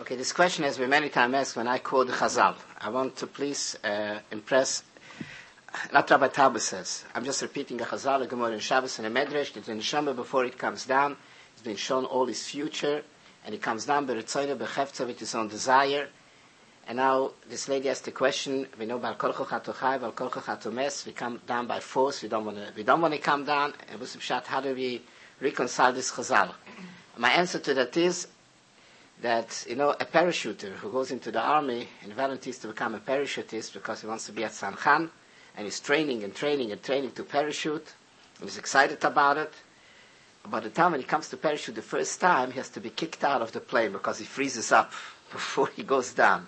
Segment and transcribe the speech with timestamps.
[0.00, 2.56] Okay, this question has been many times asked when I quote Chazal.
[2.80, 4.82] I want to please uh, impress,
[5.92, 9.52] not Rabbi says, I'm just repeating a Chazal, a Gemara in Shabbos and a Medrash,
[9.52, 11.16] that in Shema before it comes down,
[11.52, 13.02] it's been shown all his future,
[13.46, 16.08] and it comes down by Ritzoyne, Bechefza, with his own desire.
[16.88, 21.06] And now this lady asked the question, we know Bal Kolcho Chatochai, Bal Kolcho Chatomes,
[21.06, 23.74] we come down by force, we don't want to, we don't want to come down,
[23.92, 25.02] and Busib Shat, how do we
[25.40, 26.52] reconcile this Chazal?
[27.16, 28.26] My answer to that is,
[29.24, 32.98] that, you know, a parachuter who goes into the army and volunteers to become a
[32.98, 35.08] parachutist because he wants to be at Sankhan,
[35.56, 37.94] and he's training and training and training to parachute,
[38.38, 39.50] and he's excited about it.
[40.46, 42.90] By the time when he comes to parachute the first time, he has to be
[42.90, 44.92] kicked out of the plane because he freezes up
[45.32, 46.46] before he goes down.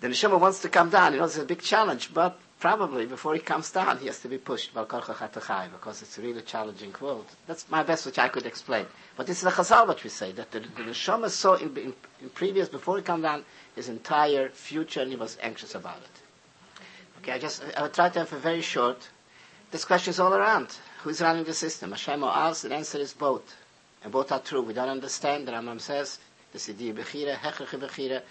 [0.00, 1.12] The neshama wants to come down.
[1.12, 4.26] You know, it's a big challenge, but probably before he comes down, he has to
[4.26, 7.26] be pushed because it's a really challenging world.
[7.46, 8.86] That's my best which I could explain.
[9.18, 11.92] But this is the chazal what we say, that the, the neshama saw in, in,
[12.22, 13.44] in previous, before he come down,
[13.76, 16.80] his entire future and he was anxious about it.
[17.18, 19.10] Okay, I just, I will try to have a very short.
[19.70, 20.68] This question is all around.
[21.02, 21.90] Who's running the system?
[21.90, 22.62] Hashem or us?
[22.62, 23.54] The answer is both.
[24.02, 24.62] And both are true.
[24.62, 25.46] We don't understand.
[25.46, 26.18] The Rambam says,
[26.54, 28.22] the Sidi Bechira, Hechrechi Bechira,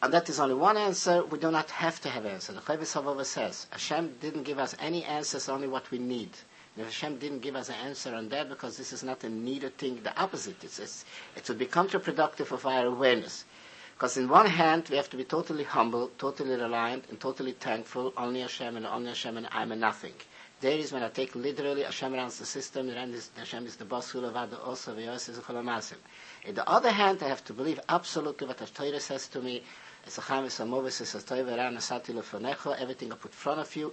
[0.00, 1.24] and that is only one answer.
[1.24, 2.54] We do not have to have answers.
[2.54, 6.30] The Chovos HaLevavos says, Hashem didn't give us any answers, only what we need.
[6.76, 9.76] And Hashem didn't give us an answer on that because this is not a needed
[9.76, 10.62] thing, the opposite.
[10.62, 11.04] It's, it's,
[11.34, 13.44] it would be counterproductive of our awareness.
[13.94, 18.12] Because in one hand, we have to be totally humble, totally reliant, and totally thankful,
[18.16, 20.12] only Hashem and only Hashem and I'm a nothing.
[20.60, 24.64] There is when I take literally, Hashem runs the system, Hashem is the boss, Hulavada
[24.64, 25.82] also, is a
[26.44, 29.64] In the other hand, I have to believe absolutely what the Torah says to me,
[32.78, 33.92] everything I put in front of you,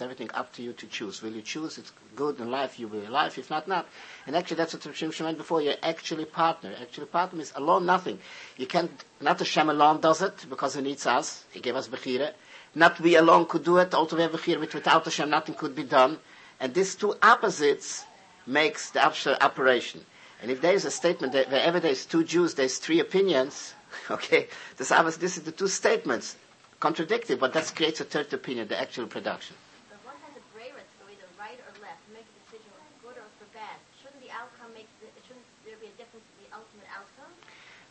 [0.00, 1.22] everything up to you to choose.
[1.22, 1.78] Will you choose?
[1.78, 3.38] It's good in life, you will in life.
[3.38, 3.86] If not, not.
[4.26, 5.62] And actually, that's what Rav meant before.
[5.62, 6.72] You're actually partner.
[6.80, 8.18] Actually, partner is alone nothing.
[8.56, 11.44] You can't, not the Shem alone does it, because he needs us.
[11.50, 12.32] He gave us Bechira.
[12.74, 13.92] Not we alone could do it.
[13.94, 16.18] Also, we have Bechira, without Hashem, nothing could be done.
[16.60, 18.04] And these two opposites
[18.46, 19.04] makes the
[19.42, 20.04] operation.
[20.42, 23.74] And if there is a statement that wherever there's two Jews, there's three opinions,
[24.10, 26.36] Okay, this, this is the two statements
[26.80, 29.54] contradictory, but that creates a third opinion, the actual production.
[29.90, 32.72] But one has a gray area to go either right or left, make a decision
[32.72, 33.76] for good or for bad.
[34.00, 34.88] Shouldn't the outcome make?
[35.04, 37.30] The, shouldn't there be a difference in the ultimate outcome?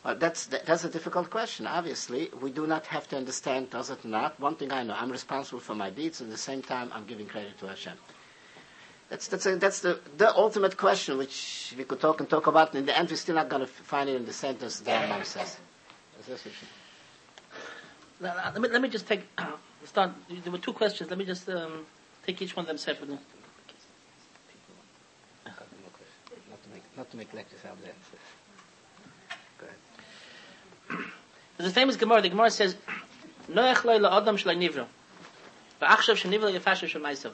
[0.03, 1.67] Well, that's that's a difficult question.
[1.67, 4.39] Obviously, we do not have to understand, does it not?
[4.39, 7.05] One thing I know, I'm responsible for my deeds, and at the same time, I'm
[7.05, 7.93] giving credit to Hashem.
[9.09, 12.69] That's that's a, that's the the ultimate question, which we could talk and talk about.
[12.73, 15.09] And in the end, we're still not going to find it in the sentence that
[15.09, 15.57] Rambam says.
[18.21, 19.51] Let me, let me just take, uh,
[19.85, 21.09] start, there were two questions.
[21.09, 21.85] Let me just um,
[22.25, 23.17] take each one of them separately.
[25.45, 27.93] Not to make, not to make lectures out there.
[29.57, 31.05] Go ahead.
[31.57, 32.21] There's a famous Gemara.
[32.21, 32.75] The Gemara says,
[33.49, 34.85] Noach loy la'adam shlai nivro.
[35.81, 37.31] V'achshav shenivro yefashav shemaisav.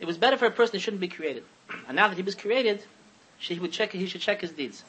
[0.00, 1.44] It was better for a person that shouldn't be created.
[1.86, 2.84] And now that he was created,
[3.38, 4.84] he would check, he should check his deeds.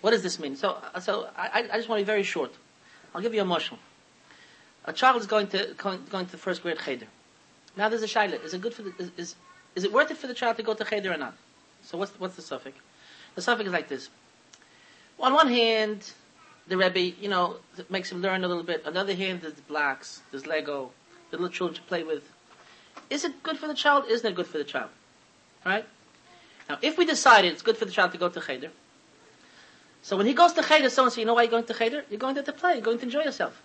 [0.00, 0.56] What does this mean?
[0.56, 2.52] So, uh, so I, I just want to be very short.
[3.14, 3.80] I'll give you a mushroom.
[4.84, 7.06] A child is going to going, going to the first grade cheder.
[7.76, 8.42] Now there's a shaila.
[8.44, 9.34] Is it good for the, is, is,
[9.74, 11.34] is it worth it for the child to go to cheder or not?
[11.82, 12.76] So what's what's the suffix?
[13.34, 14.08] The suffix is like this.
[15.20, 16.12] On one hand,
[16.68, 17.56] the Rebbe, you know,
[17.90, 18.86] makes him learn a little bit.
[18.86, 20.90] On the other hand, there's blocks, there's Lego,
[21.30, 22.22] the little children to play with.
[23.10, 24.04] Is it good for the child?
[24.08, 24.90] Isn't it good for the child?
[25.64, 25.84] Right?
[26.68, 28.70] Now, if we decided it's good for the child to go to cheder,
[30.02, 32.04] so when he goes to Cheder, someone says, you know why you're going to Cheder?
[32.10, 33.62] You're going there to play, you're going to enjoy yourself.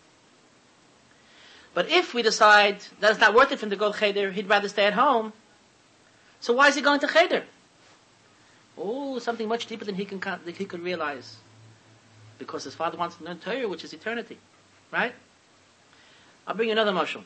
[1.74, 4.32] But if we decide that it's not worth it for him to go to Cheder,
[4.32, 5.34] he'd rather stay at home,
[6.40, 7.44] so why is he going to Cheder?
[8.78, 11.38] Oh, something much deeper than he can he could realize.
[12.38, 14.38] Because his father wants to learn Torah, which is eternity.
[14.92, 15.14] Right?
[16.46, 17.26] I'll bring you another mushroom.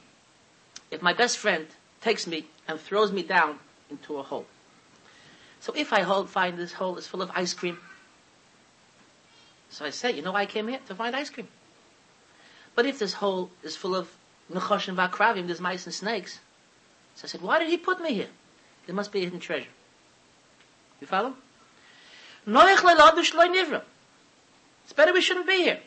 [0.91, 1.65] If my best friend
[2.01, 3.59] takes me and throws me down
[3.89, 4.45] into a hole.
[5.59, 7.79] So if I hold, find this hole is full of ice cream,
[9.69, 10.79] so I say, you know why I came here?
[10.87, 11.47] To find ice cream.
[12.75, 14.09] But if this hole is full of
[14.53, 16.39] nechosh and vakravim, there's mice and snakes.
[17.15, 18.27] So I said, why did he put me here?
[18.85, 19.67] There must be a hidden treasure.
[21.01, 21.33] You follow?
[22.45, 23.33] It's
[24.95, 25.79] better we shouldn't be here.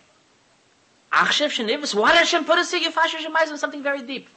[1.13, 2.91] Achshev shenivus, why did Hashem put us here?
[2.91, 4.29] Yefasher shemayzim, something very deep.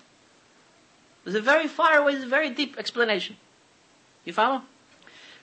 [1.24, 3.36] There's a very far away, there's a very deep explanation.
[4.25, 4.62] You follow?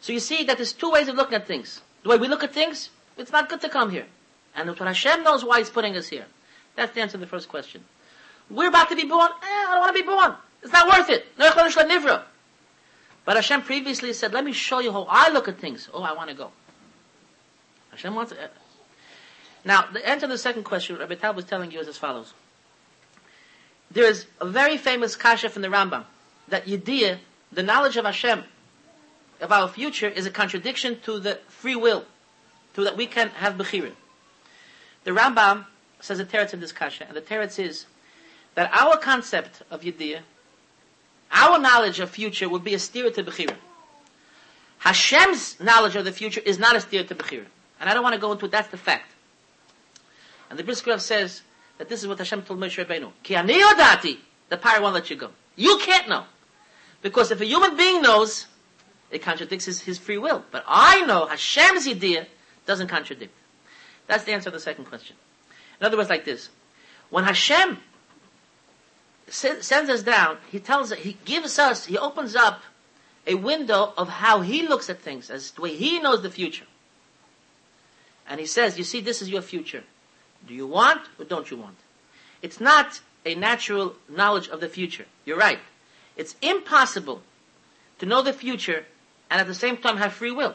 [0.00, 1.82] So you see that there's two ways of looking at things.
[2.02, 2.88] The way we look at things,
[3.20, 4.06] it's not good to come here.
[4.55, 6.26] And what Hashem knows why He's putting us here.
[6.76, 7.84] That's the answer to the first question.
[8.49, 9.31] We're about to be born.
[9.31, 10.34] Eh, I don't want to be born.
[10.62, 11.26] It's not worth it.
[13.25, 15.88] But Hashem previously said, let me show you how I look at things.
[15.93, 16.50] Oh, I want to go.
[17.90, 18.32] Hashem wants.
[18.32, 18.49] Uh,
[19.64, 22.32] now, the answer to the second question, Rabbi Tal was telling you is as follows.
[23.90, 26.05] There is a very famous kasha from the Rambam
[26.49, 27.19] that Yediyah,
[27.52, 28.44] the knowledge of Hashem,
[29.40, 32.05] of our future, is a contradiction to the free will,
[32.81, 33.93] to that we can have Bechira.
[35.05, 35.67] The Rambam
[36.00, 37.87] says a teretz in this kasha, and the teretz is
[38.55, 40.21] that our concept of Yediyah,
[41.32, 43.56] our knowledge of future would be a steer to Bechira.
[44.79, 47.47] Hashem's knowledge of the future is not a steer to Bechira.
[47.79, 49.12] And I don't want to go into it, that's the fact.
[50.49, 51.43] And the Brisker says
[51.79, 53.12] that this is what Hashem told Moshe Rabbeinu.
[53.23, 54.19] Ki ani odati,
[54.49, 55.31] the power won't let you go.
[55.56, 56.25] You can't know.
[57.03, 58.47] Because if a human being knows,
[59.11, 60.44] it contradicts his, his free will.
[60.50, 62.26] But I know Hashem's idea
[62.67, 63.35] doesn't contradict.
[64.07, 65.17] That's the answer to the second question.
[65.81, 66.49] In other words, like this.
[67.11, 67.79] When Hashem
[69.29, 72.62] sends us down, He tells us, He gives us, He opens up
[73.27, 76.67] a window of how He looks at things, as the way He knows the future.
[78.29, 79.85] And He says, you see, this is your future.
[80.47, 81.77] Do you want or don't you want?
[82.43, 85.07] It's not a natural knowledge of the future.
[85.25, 85.59] You're right.
[86.17, 87.23] It's impossible
[87.99, 88.85] to know the future
[89.31, 90.55] and at the same time have free will.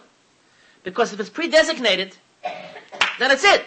[0.86, 2.16] Because if it's pre-designated,
[3.20, 3.66] then it's it.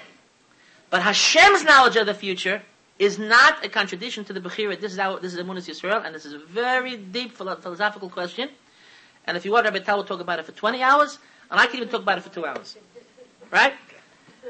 [0.88, 2.62] But Hashem's knowledge of the future
[2.98, 4.80] is not a contradiction to the Bechira.
[4.80, 8.48] This is how, this is Amunis Yisrael, and this is a very deep philosophical question.
[9.26, 11.18] And if you want, Rabbi Tal will talk about it for 20 hours,
[11.50, 12.76] and I can even talk about it for two hours.
[13.50, 13.74] Right?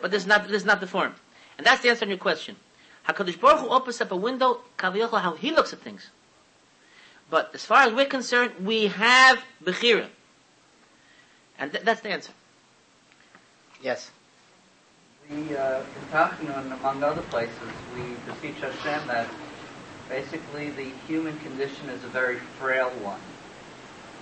[0.01, 1.15] But this is not, this is not the form.
[1.57, 2.55] And that's the answer to your question.
[3.09, 6.11] HaKadosh Baruch Hu opens up a window, Kaviyachal, how he looks at things.
[7.31, 10.09] But as far as we're concerned, we have Bechira.
[11.59, 12.33] And th- that's the answer.
[13.83, 14.11] Yes.
[15.31, 15.83] We, uh,
[16.41, 17.53] in among other places,
[17.95, 19.29] we beseech Hashem that
[20.09, 23.21] basically the human condition is a very frail one.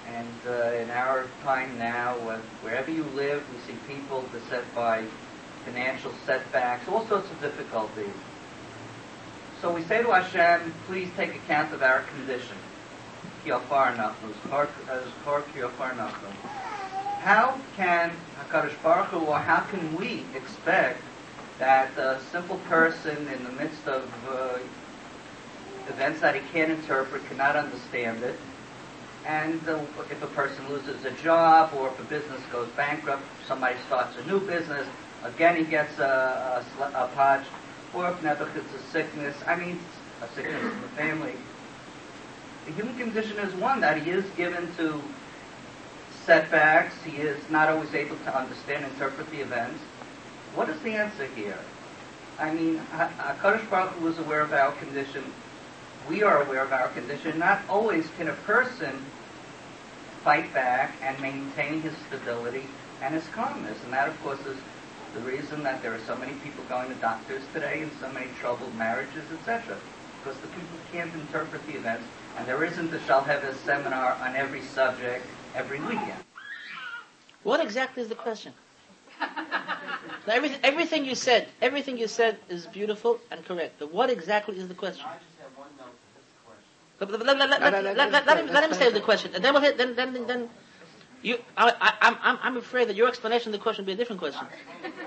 [0.08, 2.14] And uh, in our time now,
[2.62, 5.04] wherever you live, we see people beset by
[5.64, 8.12] financial setbacks, all sorts of difficulties.
[9.60, 12.56] So we say to Hashem, please take account of our condition.
[17.26, 21.02] How can HaKadosh Baruch Hu, or how can we expect
[21.58, 24.58] that a simple person in the midst of uh,
[25.88, 28.38] events that he can't interpret, cannot understand it,
[29.24, 33.74] and uh, if a person loses a job or if a business goes bankrupt, somebody
[33.88, 34.86] starts a new business,
[35.24, 37.46] again he gets a, a, a podge,
[37.92, 39.80] or if Nebuch it's a sickness, I mean,
[40.22, 41.34] a sickness in the family.
[42.66, 45.02] The human condition is one that he is given to
[46.26, 46.94] setbacks.
[47.04, 49.80] He is not always able to understand, interpret the events.
[50.54, 51.58] What is the answer here?
[52.38, 55.24] I mean, HaKadosh Baruch Hu is aware of our condition.
[56.08, 57.38] We are aware of our condition.
[57.38, 58.92] Not always can a person
[60.22, 62.66] fight back and maintain his stability
[63.00, 63.78] and his calmness.
[63.84, 64.58] And that, of course, is
[65.14, 68.26] the reason that there are so many people going to doctors today and so many
[68.40, 69.76] troubled marriages, etc.
[70.22, 72.04] Because the people can't interpret the events,
[72.36, 75.24] and there isn't a Shalheves seminar on every subject
[75.56, 76.22] every weekend.
[77.42, 78.52] What exactly is the question?
[80.28, 83.76] everything, everything you said, everything you said is beautiful and correct.
[83.78, 85.06] But what exactly is the question?
[87.00, 90.48] Let, him, let him say the question, and then we'll hit, then, then, then,
[91.22, 93.96] you, I, I, I'm, I'm afraid that your explanation of the question will be a
[93.96, 94.46] different question.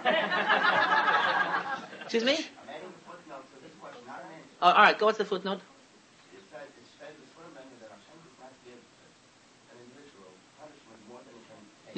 [2.03, 2.45] Excuse me?
[4.61, 5.61] Oh, all right, go what's the footnote?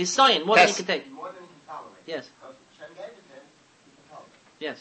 [0.01, 0.65] Nisayan, more yes.
[0.65, 1.05] than he can take.
[1.13, 2.05] More than he can tolerate.
[2.10, 2.25] Yes.
[2.34, 3.46] Because Hashem gave it to him,
[3.86, 4.41] he can tolerate.
[4.58, 4.77] Yes.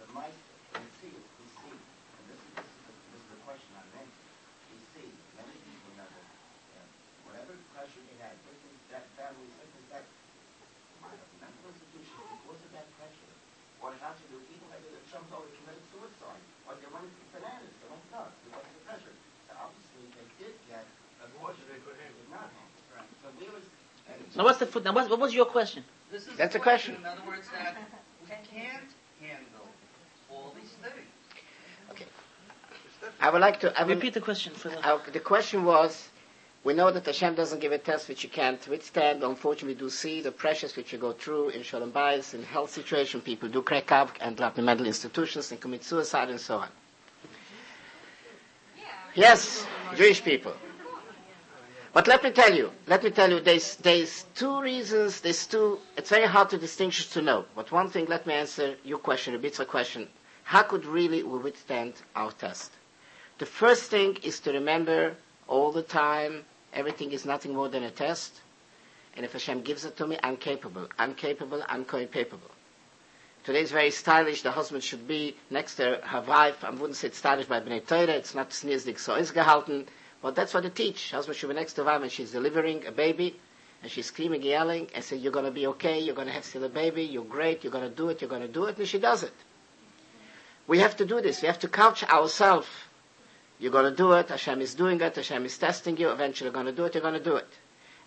[0.00, 0.32] The mice,
[0.80, 4.08] we see, we see, and this is, this is, this is the question I meant.
[4.72, 6.20] We see many people never,
[6.72, 6.88] uh,
[7.28, 10.08] whatever pressure they had, business, that family, sickness, that,
[11.04, 13.32] might have mental institution because of that pressure.
[13.84, 17.12] What it has to do, even maybe the Trump's already committed suicide, or they went
[17.36, 19.16] bananas, they went nuts because of the pressure.
[19.44, 20.88] So obviously, they did get
[21.20, 22.00] a portion they could
[22.32, 22.72] not have.
[22.96, 23.12] Right.
[23.20, 23.68] So there was
[24.36, 24.84] now what's the foot?
[24.84, 25.84] Now what, what was your question?
[26.36, 26.96] That's a question.
[26.96, 27.76] In other words, that
[28.22, 28.84] we can't
[29.20, 29.68] handle
[30.30, 30.94] all these things.
[31.90, 32.04] Okay.
[33.20, 34.86] I would like to I repeat the question for the.
[34.86, 36.08] Uh, the question was.
[36.64, 39.22] We know that Hashem doesn't give a test which you can't withstand.
[39.22, 42.72] Unfortunately, we do see the pressures which you go through in shalom bayis, in health
[42.72, 43.20] situation.
[43.20, 46.68] People do crack up and drop in mental institutions and commit suicide and so on.
[49.14, 49.64] Yes,
[49.94, 50.54] Jewish people.
[51.96, 55.78] But let me tell you, let me tell you, there's, there's two reasons, there's two,
[55.96, 57.46] it's very hard to distinguish to know.
[57.54, 60.06] But one thing, let me answer your question, a bit of a question.
[60.44, 62.72] How could really we withstand our test?
[63.38, 65.16] The first thing is to remember
[65.48, 68.42] all the time, everything is nothing more than a test.
[69.16, 70.88] And if Hashem gives it to me, I'm capable.
[70.98, 72.50] I'm capable, I'm capable.
[73.42, 74.42] Today is very stylish.
[74.42, 76.62] The husband should be next to her wife.
[76.62, 78.12] I wouldn't say it's stylish by Bnei Torah.
[78.20, 79.86] It's not sneezig so is gehalten.
[80.22, 81.10] But that's what they teach.
[81.10, 83.38] Husband should be next to wife when she's delivering a baby.
[83.82, 86.00] And she's screaming, yelling, and say, you're going to be okay.
[86.00, 87.02] You're going to have still a baby.
[87.04, 87.62] You're great.
[87.62, 88.20] You're going to do it.
[88.20, 88.78] You're going to do it.
[88.78, 89.34] And she does it.
[90.66, 91.42] We have to do this.
[91.42, 92.66] We have to couch ourselves.
[93.58, 94.28] You're going to do it.
[94.28, 95.16] Hashem is doing it.
[95.16, 96.10] Hashem is testing you.
[96.10, 96.94] Eventually you're going to do it.
[96.94, 97.48] You're going to do it.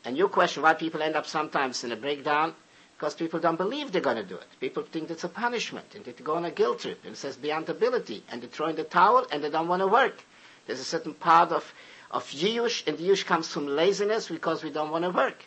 [0.05, 2.53] And you question why people end up sometimes in a breakdown
[2.97, 4.45] because people don't believe they're going to do it.
[4.59, 7.37] People think it's a punishment and they go on a guilt trip and it says
[7.37, 10.21] beyond ability and they throw in the towel and they don't want to work.
[10.67, 11.73] There's a certain part of,
[12.11, 15.45] of Yush and Yush comes from laziness because we don't want to work.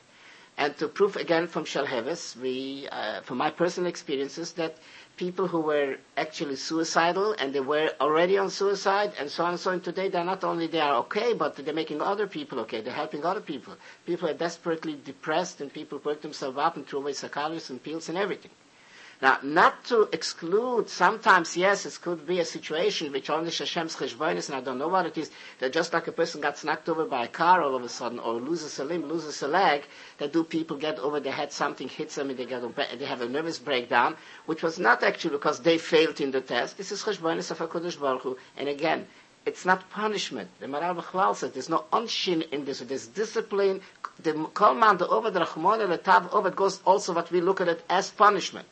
[0.58, 4.76] And to prove again from Shalheves, we, uh, from my personal experiences, that
[5.16, 9.60] people who were actually suicidal and they were already on suicide and so on and
[9.60, 12.80] so on today they're not only they are okay but they're making other people okay.
[12.80, 13.76] They're helping other people.
[14.06, 18.08] People are desperately depressed and people work themselves up and throw away psychologists and pills
[18.08, 18.50] and everything
[19.22, 24.48] now, not to exclude, sometimes, yes, it could be a situation which only Hashem's cheshbonis,
[24.48, 27.04] and I don't know what it is, that just like a person got knocked over
[27.04, 29.84] by a car all of a sudden, or loses a limb, loses a leg,
[30.18, 33.04] that do people get over their head, something hits them, and they, get a, they
[33.04, 36.76] have a nervous breakdown, which was not actually because they failed in the test.
[36.76, 38.36] This is cheshbonis of HaKadosh Baruch Hu.
[38.56, 39.06] And again,
[39.46, 40.50] it's not punishment.
[40.58, 42.80] The Maral B'chlal says there's no unshin in this.
[42.80, 43.82] There's discipline.
[44.20, 47.68] The kol man, the over the rachmon, the tav goes also what we look at
[47.68, 48.66] it as punishment.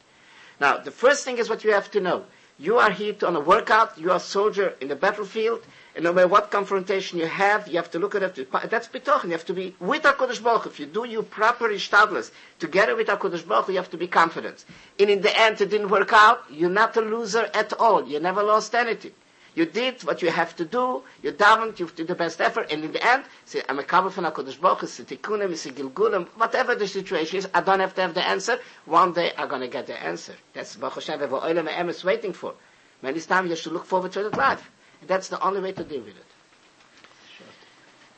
[0.61, 2.25] Now, the first thing is what you have to know.
[2.59, 5.63] You are here on a workout, you are a soldier in the battlefield,
[5.95, 8.53] and no matter what confrontation you have, you have to look at it.
[8.69, 9.25] That's betochen.
[9.25, 13.07] You have to be with HaKadosh Baruch If you do you proper ishtadlus, together with
[13.09, 14.67] HaKadosh Baruch you have to be confident.
[14.99, 18.07] And in the end, it didn't work out, you're not a loser at all.
[18.07, 19.13] You never lost anything.
[19.55, 22.85] You did what you have to do, you davened, you did the best effort, and
[22.85, 26.87] in the end, say, I'm a kabel from HaKadosh Baruch Hu, a gilgulim, whatever the
[26.87, 29.87] situation is, I don't have to have the answer, one day I'm going to get
[29.87, 30.35] the answer.
[30.53, 32.55] That's Baruch Hashem, what Olam E'em is waiting for.
[33.03, 34.71] Many times you should look forward to that life.
[35.01, 36.25] And that's the only way to deal with it.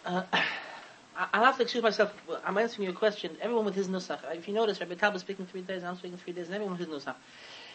[0.05, 0.25] Uh,
[1.33, 2.13] I'll have to excuse myself.
[2.45, 3.37] I'm answering your question.
[3.41, 4.19] Everyone with his nusach.
[4.35, 6.77] If you notice, Rabbi Tal is speaking three days, I'm speaking three days, and everyone
[6.77, 7.15] with his nusach.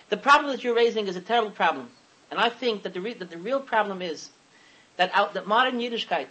[0.10, 1.90] The problem that you're raising is a terrible problem.
[2.32, 4.30] And I think that the, re- that the real problem is
[4.98, 6.28] that out, that modern Yiddishkeit,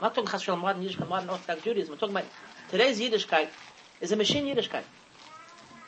[0.00, 2.28] I'm not talking about modern Yiddishkeit, modern Orthodox Judaism, I'm talking about
[2.70, 3.48] today's Yiddishkeit
[4.00, 4.84] is a machine Yiddishkeit.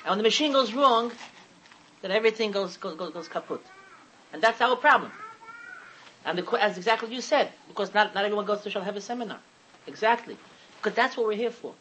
[0.04, 1.12] And when the machine goes wrong,
[2.02, 3.60] then everything goes, goes, goes, goes kaput.
[4.32, 5.10] And that's our problem.
[6.24, 9.38] And the, as exactly you said, because not, not everyone goes to Shalheves seminar.
[9.86, 10.36] Exactly.
[10.82, 11.74] Because that's what we're here for.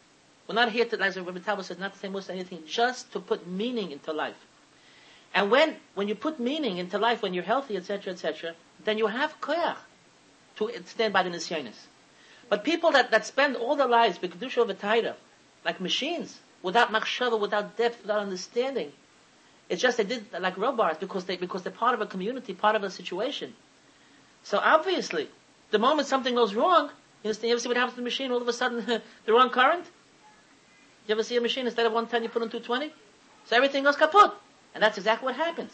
[0.48, 3.20] We're not here to, as Rabbi Talbot says, not to say most anything, just to
[3.20, 4.36] put meaning into life.
[5.34, 9.08] And when, when you put meaning into life, when you're healthy, etc., etc., then you
[9.08, 9.76] have koyach
[10.56, 11.86] to stand by the nisyonis.
[12.48, 15.14] But people that, that spend all their lives b'kedusha v'tayra,
[15.64, 18.92] like machines, without machshava, without depth, without understanding,
[19.68, 22.76] it's just they did like robots because they because they're part of a community, part
[22.76, 23.54] of a situation.
[24.44, 25.28] So obviously,
[25.70, 26.90] the moment something goes wrong,
[27.22, 27.48] you understand?
[27.48, 28.30] You ever see what happens to the machine?
[28.30, 28.84] All of a sudden,
[29.24, 29.86] the wrong current.
[31.08, 32.92] You ever see a machine instead of 110, you put on 220?
[33.46, 34.32] So everything goes kaput.
[34.74, 35.72] And that's exactly what happens.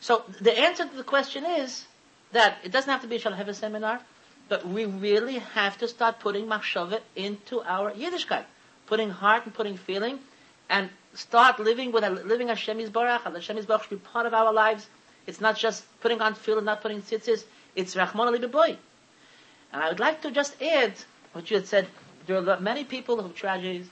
[0.00, 1.86] So the answer to the question is
[2.32, 4.00] that it doesn't have to be a have a seminar,
[4.48, 8.44] but we really have to start putting machshava into our Yiddishkeit,
[8.86, 10.18] putting heart and putting feeling,
[10.68, 13.22] and start living with a, living Hashem Yisbarach.
[13.22, 14.88] Hashem Yisbarach should be part of our lives.
[15.26, 17.44] It's not just putting on feeling, not putting tzitzis.
[17.76, 18.76] It's Rahman Ali boy.
[19.72, 20.94] And I would like to just add
[21.32, 21.88] what you had said.
[22.26, 23.86] There are many people who have tragedies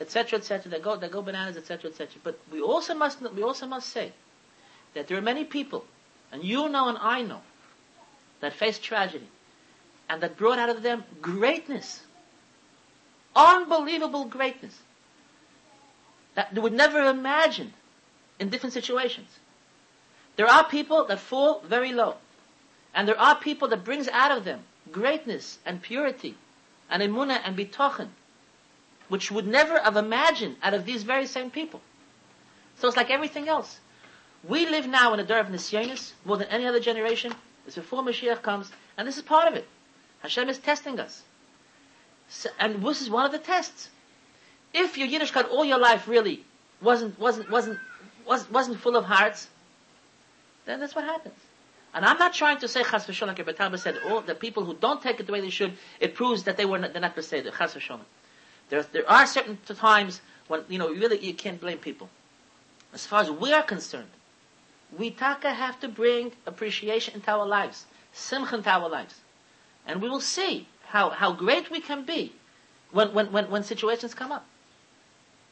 [0.00, 0.70] etc., etc.
[0.70, 2.20] They go, they go bananas, etc., etc.
[2.22, 4.12] But we also must, we also must say
[4.94, 5.84] that there are many people,
[6.32, 7.40] and you know and I know,
[8.40, 9.28] that faced tragedy,
[10.08, 12.02] and that brought out of them greatness,
[13.34, 14.78] unbelievable greatness,
[16.34, 17.72] that they would never imagine
[18.38, 19.28] in different situations.
[20.36, 22.16] There are people that fall very low,
[22.94, 24.60] and there are people that brings out of them
[24.92, 26.36] greatness and purity,
[26.90, 28.08] and emunah and bitochen,
[29.08, 31.80] which would never have imagined out of these very same people.
[32.78, 33.78] So it's like everything else.
[34.44, 37.34] We live now in a day of Nisyonis more than any other generation.
[37.66, 39.66] It's before Mashiach comes, and this is part of it.
[40.20, 41.22] Hashem is testing us.
[42.28, 43.88] So, and this is one of the tests.
[44.72, 46.44] If your Yiddishkeit all your life really
[46.80, 47.78] wasn't, wasn't, wasn't,
[48.26, 49.48] wasn't, wasn't full of hearts,
[50.64, 51.34] then that's what happens.
[51.94, 54.74] And I'm not trying to say chas v'sholem, like Rebbe said, all the people who
[54.74, 57.14] don't take it the way they should, it proves that they were not, they're not
[57.14, 58.00] chas v'sholem.
[58.68, 62.08] There, there are certain times when, you know, really you can't blame people.
[62.92, 64.10] As far as we are concerned,
[64.96, 69.20] we taka have to bring appreciation into our lives, simcha into our lives.
[69.86, 72.32] And we will see how, how great we can be
[72.92, 74.46] when, when, when, when situations come up.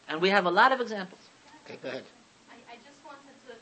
[0.08, 1.20] And we have a lot of examples.
[1.64, 2.04] Okay, go ahead.
[2.50, 3.54] I, I just wanted to,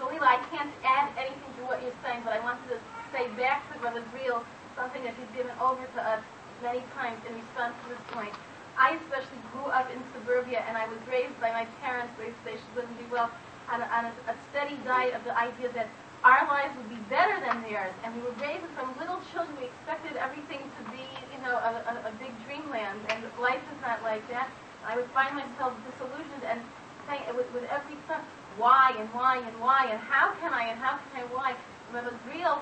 [0.00, 2.78] Galila, I can't add anything to what you're saying, but I wanted to
[3.12, 4.44] say back to Brother Real
[4.76, 6.22] something that he's given over to us
[6.62, 8.34] many times in response to this point.
[8.78, 12.54] I especially grew up in suburbia, and I was raised by my parents, raised they
[12.74, 13.30] wouldn't be well,
[13.70, 15.90] on, a, on a, a steady diet of the idea that
[16.22, 17.94] our lives would be better than theirs.
[18.04, 19.54] And we were raised from little children.
[19.58, 21.02] We expected everything to be,
[21.34, 24.50] you know, a, a, a big dreamland, and life is not like that.
[24.86, 26.62] I would find myself disillusioned and
[27.10, 28.22] saying with, with every step,
[28.56, 31.54] why and why and why and how can I and how can I why.
[31.92, 32.60] Rabbi Briel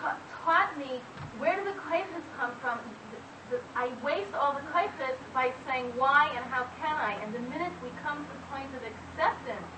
[0.00, 1.00] ta- taught me
[1.38, 2.78] where do the kaifas come from.
[3.76, 7.14] I waste all the kaifas by saying why and how can I.
[7.22, 9.68] And the minute we come to the point of acceptance,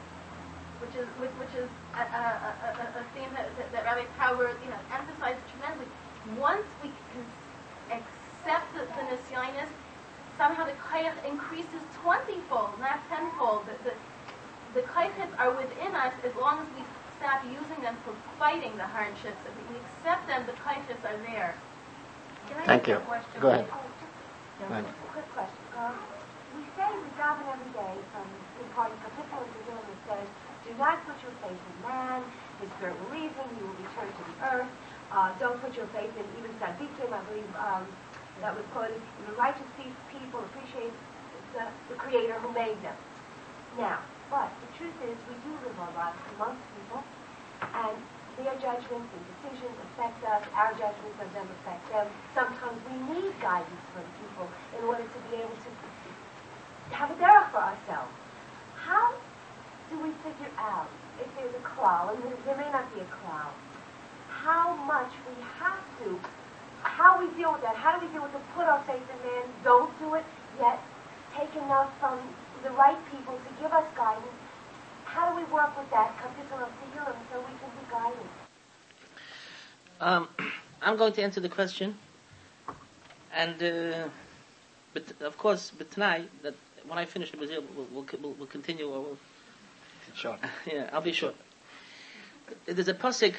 [0.78, 2.24] which is which, is a, a,
[2.70, 5.90] a, a theme that, that, that Rabbi Power you know emphasized tremendously.
[6.38, 7.24] Once we can
[7.98, 9.70] accept the, the nisyonis,
[10.38, 13.66] somehow the koyach increases twentyfold, not tenfold.
[13.66, 13.94] The, the,
[14.74, 14.82] the
[15.38, 16.82] are within us as long as we
[17.24, 19.40] stop using them for fighting the hardships.
[19.48, 21.56] If we accept them, the koyachs are there.
[22.52, 23.00] Can I Thank you.
[23.08, 23.40] question?
[23.40, 23.64] Go ahead.
[23.72, 24.12] Oh, just-
[24.68, 24.84] ahead.
[24.84, 25.64] A quick question.
[25.72, 25.96] Um,
[26.52, 28.28] we say we daven every day from
[28.60, 30.28] in part, particularly the Zohar that says,
[30.68, 32.20] "Do not put your faith in man;
[32.60, 34.72] his spirit will leave him; you will return to the earth.
[35.10, 37.88] Uh, don't put your faith in even tzaddikim." I believe um,
[38.44, 39.00] that was quoted.
[39.00, 39.66] "And the righteous
[40.12, 40.92] people appreciate
[41.56, 42.96] the, the Creator who made them."
[43.80, 43.98] Now,
[44.30, 47.02] but the truth is, we do live our lives amongst people,
[47.60, 47.96] and
[48.36, 50.42] their judgments and decisions affect us.
[50.54, 52.06] Our judgments of them affect them.
[52.34, 55.70] Sometimes we need guidance from people in order to be able to
[56.94, 58.12] have a derech for ourselves.
[58.76, 59.14] How
[59.90, 60.88] do we figure out
[61.20, 63.54] if there's a cloud, and there- may not be a cloud,
[64.42, 66.20] how much we have to,
[66.82, 67.76] how we deal with that?
[67.76, 70.24] How do we deal with the put our faith in man, don't do it,
[70.60, 70.78] yet
[71.36, 72.18] take enough from
[72.64, 74.26] the right people to give us guidance?
[75.04, 78.28] How do we work with that, kapitulum sihilum, so we can be guided?
[80.00, 80.28] Um,
[80.82, 81.96] I'm going to answer the question,
[83.32, 84.08] and uh,
[84.92, 86.54] but of course, but tonight that
[86.88, 88.88] when I finish the Brazil, we'll, we'll, we'll, we'll continue.
[88.88, 89.18] Or we'll,
[90.14, 90.36] Sure.
[90.66, 91.34] yeah, I'll be short.
[92.66, 93.34] There's a pasuk.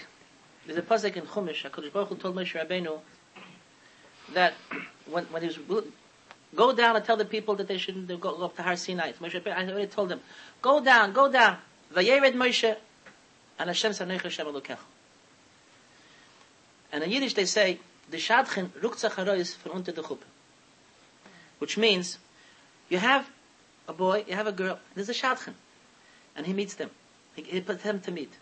[0.66, 1.70] There's a pasuk in Chumash.
[1.70, 3.00] Hakadosh Baruch Hu told Moshe Rabbeinu
[4.34, 4.54] that
[5.10, 5.58] when when he was
[6.56, 9.12] go down and tell the people that they shouldn't go, go up to Har Sinai.
[9.14, 10.22] Moshe I already told them,
[10.62, 11.58] go down, go down.
[11.94, 12.76] Vayered Moshe,
[13.60, 14.78] and Hashem Sanech Hashem Elokecha.
[16.92, 20.24] And in Yiddish they say, the Shadchen ruktzach harois von unter the chuppah.
[21.60, 22.18] Which means,
[22.90, 23.30] you have
[23.88, 25.54] a boy, you have a girl, there's a Shadchen.
[26.36, 26.90] And he meets them.
[27.36, 28.34] He, he puts them to meet.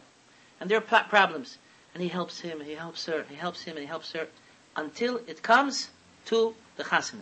[0.60, 1.58] And there are problems.
[1.94, 4.28] And he helps him, he helps her, he helps him, and he helps her,
[4.76, 5.90] until it comes
[6.26, 7.22] to the Chasana.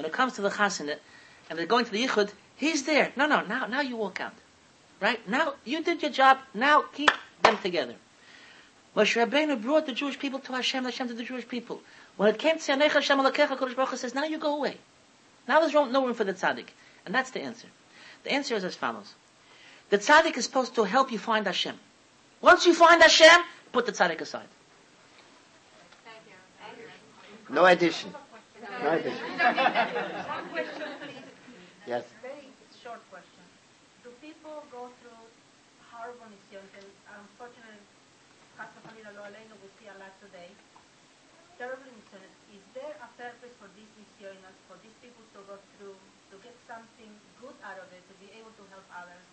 [0.00, 0.96] When it comes to the Chasana,
[1.50, 3.12] and they're going to the Yichud, he's there.
[3.16, 4.32] No, no, now, now you walk out.
[4.98, 5.20] Right?
[5.28, 7.10] Now, you did your job, now keep
[7.42, 7.96] them together.
[8.96, 11.82] Moshe Rabbeinu brought the Jewish people to Hashem, Hashem to the Jewish people.
[12.16, 14.78] When it came to Yanech Hashem Alakecha, Kodesh Baruch Hu says, now you go away.
[15.46, 16.68] Now there's no room for the tzaddik.
[17.04, 17.68] And that's the answer.
[18.24, 19.12] The answer is as follows.
[19.90, 21.78] The tzaddik is supposed to help you find Hashem.
[22.40, 24.48] Once you find Hashem, put the tzaddik aside.
[26.06, 26.32] Thank you.
[26.58, 27.54] Thank you.
[27.54, 28.14] No addition.
[28.80, 28.96] No.
[28.96, 31.28] One question, please.
[31.84, 32.04] Yes.
[32.24, 32.48] Very
[32.80, 33.44] short question.
[34.00, 35.24] Do people go through
[35.92, 36.64] horrible missions?
[36.80, 37.84] And unfortunately,
[38.56, 40.48] Castafalina Lo Aleinu, we see a lot today.
[41.60, 42.32] Terrible missions.
[42.56, 46.00] Is there a purpose for these missions, for these people to go through,
[46.32, 49.26] to get something good out of it, to be able to help others?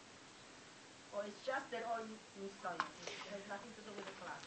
[1.16, 2.04] Or it's just their own
[2.36, 2.84] missions?
[3.08, 4.44] It has nothing to do with the class.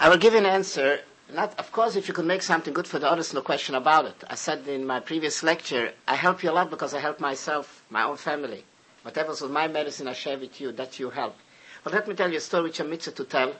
[0.00, 1.04] I will give an answer.
[1.32, 4.06] Not, of course, if you could make something good for the others, no question about
[4.06, 4.24] it.
[4.28, 7.84] I said in my previous lecture, I help you a lot because I help myself,
[7.88, 8.64] my own family.
[9.02, 10.72] Whatever was my medicine, I share with you.
[10.72, 11.36] That you help.
[11.84, 13.54] But let me tell you a story which I'm mitzvah to tell.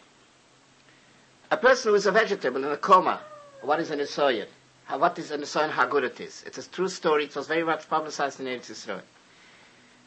[1.51, 3.21] A person who is a vegetable in a coma,
[3.63, 4.47] what is an Isoyan?
[4.89, 6.43] What is an Isoyan, how good it is.
[6.47, 7.25] It's a true story.
[7.25, 9.03] It was very much publicized in Eretz Yisrael.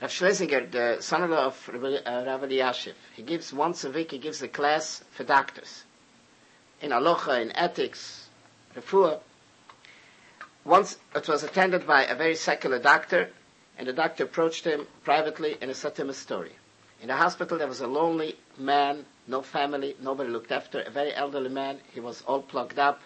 [0.02, 4.42] Rav Schlesinger, the son-in-law of uh, Rav Elyashiv, he gives once a week, he gives
[4.42, 5.84] a class for doctors.
[6.84, 8.28] In Aloha, in ethics,
[8.76, 9.22] Refuah.
[10.66, 13.30] Once it was attended by a very secular doctor,
[13.78, 16.52] and the doctor approached him privately and he said to him a story.
[17.02, 21.14] In the hospital there was a lonely man, no family, nobody looked after, a very
[21.16, 23.00] elderly man, he was all plugged up,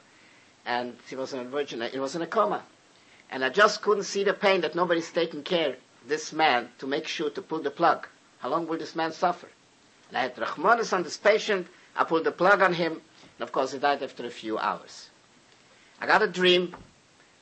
[0.66, 2.64] and he was in a virgin, he was in a coma.
[3.30, 5.76] And I just couldn't see the pain that nobody's taking care of
[6.08, 8.08] this man to make sure to pull the plug.
[8.40, 9.50] How long will this man suffer?
[10.10, 13.02] And I had Rahmanis on this patient, I pulled the plug on him,
[13.38, 15.10] and of course he died after a few hours.
[16.02, 16.76] I got a dream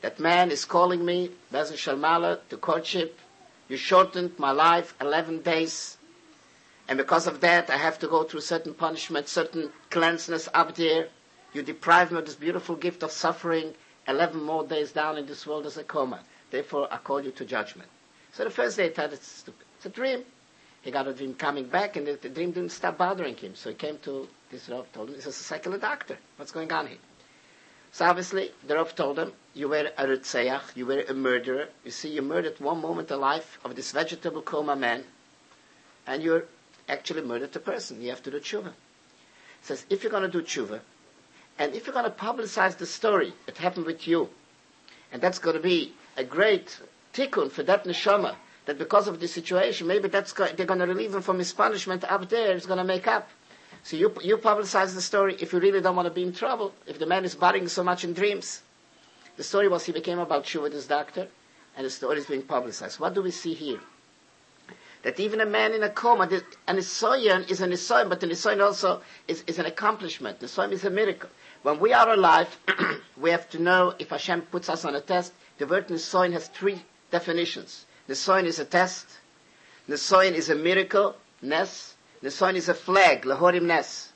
[0.02, 3.20] that man is calling me, Bezer Shalmala, to courtship,
[3.68, 5.98] You shortened my life 11 days.
[6.88, 11.08] And because of that, I have to go through certain punishment, certain cleanseness up there.
[11.54, 13.74] You deprive me of this beautiful gift of suffering
[14.08, 16.20] 11 more days down in this world as a coma.
[16.52, 17.90] Therefore, I call you to judgment.
[18.34, 19.66] So the first day he thought it's stupid.
[19.78, 20.24] It's a dream.
[20.86, 23.56] He got a dream coming back, and the, the dream didn't stop bothering him.
[23.56, 26.16] So he came to this Rav, told him, this is a secular doctor.
[26.38, 27.00] What's going on here?
[27.92, 31.70] So obviously, the Rav told him, you were a Ritzeach, you were a murderer.
[31.84, 35.06] You see, you murdered one moment the life of this vegetable coma man,
[36.06, 36.44] and you
[36.88, 38.00] actually murdered a person.
[38.00, 38.72] You have to do tshuva.
[39.64, 40.82] says, if you're going to do tshuva,
[41.58, 44.30] and if you're going to publicize the story, it happened with you,
[45.12, 46.80] and that's going to be a great
[47.12, 50.88] tikkun for that neshama, that because of the situation, maybe that's go- they're going to
[50.88, 53.30] relieve him from his punishment up there, it's going to make up.
[53.84, 56.74] So you, you publicize the story if you really don't want to be in trouble,
[56.88, 58.64] if the man is bothering so much in dreams.
[59.38, 61.28] The story was he became about Shuva, this doctor,
[61.78, 63.00] and the story is being publicized.
[63.00, 63.80] What do we see here?
[65.04, 68.30] That even a man in a coma, the- an Nisoyan is an Nisoyan, but an
[68.32, 70.40] Nisoyan also is, is an accomplishment.
[70.40, 71.30] Nisoyan is a miracle.
[71.62, 72.58] When we are alive,
[73.18, 75.34] we have to know if Hashem puts us on a test.
[75.60, 77.86] The word Nisoyan has three definitions.
[78.08, 79.08] Nisoyan is a test.
[79.90, 81.96] Nisoyan is a miracle, Nes.
[82.24, 84.12] Nisoyan is a flag, Lahorim Nes.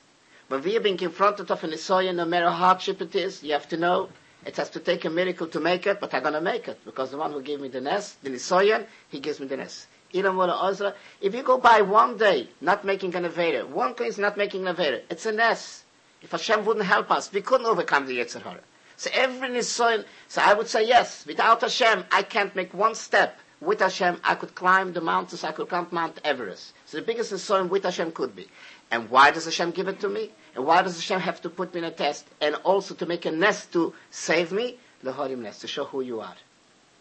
[0.48, 3.52] When we are being confronted of a Nisoyan, no matter how hardship it is, you
[3.52, 4.08] have to know
[4.46, 6.80] it has to take a miracle to make it, but I'm going to make it
[6.84, 9.86] because the one who gave me the Nes, the Nisoyan, he gives me the Nes.
[10.14, 14.18] Ilam Wala If you go by one day not making an Avera, one day is
[14.18, 15.84] not making an Avera, it's a Nes.
[16.22, 18.60] If Hashem wouldn't help us, we couldn't overcome the Yetzer Hara.
[18.96, 23.38] So every Nisoyan, so I would say yes, without Hashem, I can't make one step.
[23.60, 26.72] With Hashem, I could climb the mountains, I could climb Mount Everest.
[26.86, 28.48] So the biggest Nisoyan with Hashem could be.
[28.90, 30.30] And why does Hashem give it to me?
[30.54, 32.26] And why does Hashem have to put me in a test?
[32.40, 34.78] And also to make a nest to save me?
[35.02, 36.34] The Horim nest, to show who you are.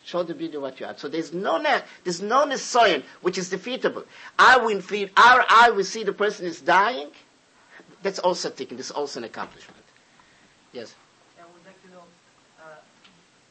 [0.04, 0.98] Show the beauty of what you are.
[0.98, 4.06] So there's no ne- there's no Nisoyan which is defeatable.
[4.38, 7.10] I will feel, our eye will see the person is dying.
[8.02, 8.78] That's also taken.
[8.78, 9.84] This is also an accomplishment.
[10.72, 10.95] Yes.
[11.38, 12.04] I would like to know,
[12.63, 12.80] uh,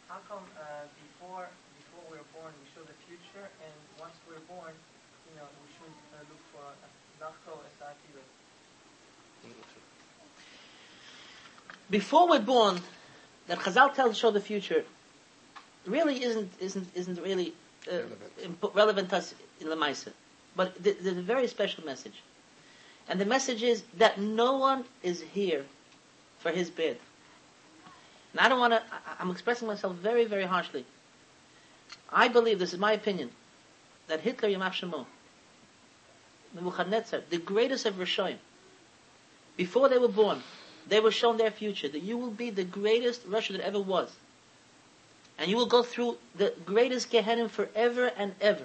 [0.08, 4.72] how come uh, before before we're born we show the future, and once we're born,
[5.28, 6.64] you know, we should uh, look for
[7.20, 8.24] nachto esatira.
[11.90, 12.80] Before we're born,
[13.46, 14.84] that Chazal tells us show the future
[15.86, 17.54] really isn't isn't isn't really
[17.90, 18.74] uh, Relevant.
[18.74, 20.12] relevant to us in Lamaisa.
[20.54, 22.22] But th- there's a very special message.
[23.08, 25.64] And the message is that no one is here
[26.40, 26.98] for his bid.
[28.32, 28.82] And I don't want to,
[29.18, 30.84] I'm expressing myself very, very harshly.
[32.12, 33.30] I believe, this is my opinion,
[34.08, 35.06] that Hitler, Yamav Shemo,
[36.54, 38.36] Nebuchadnezzar, the greatest of Rishoyim,
[39.56, 40.42] before they were born,
[40.88, 44.14] they were shown their future, that you will be the greatest Russia that ever was.
[45.38, 48.64] And you will go through the greatest Gehenna forever and ever.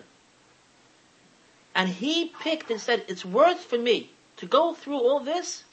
[1.76, 5.64] And he picked and said, it's worth for me to go through all this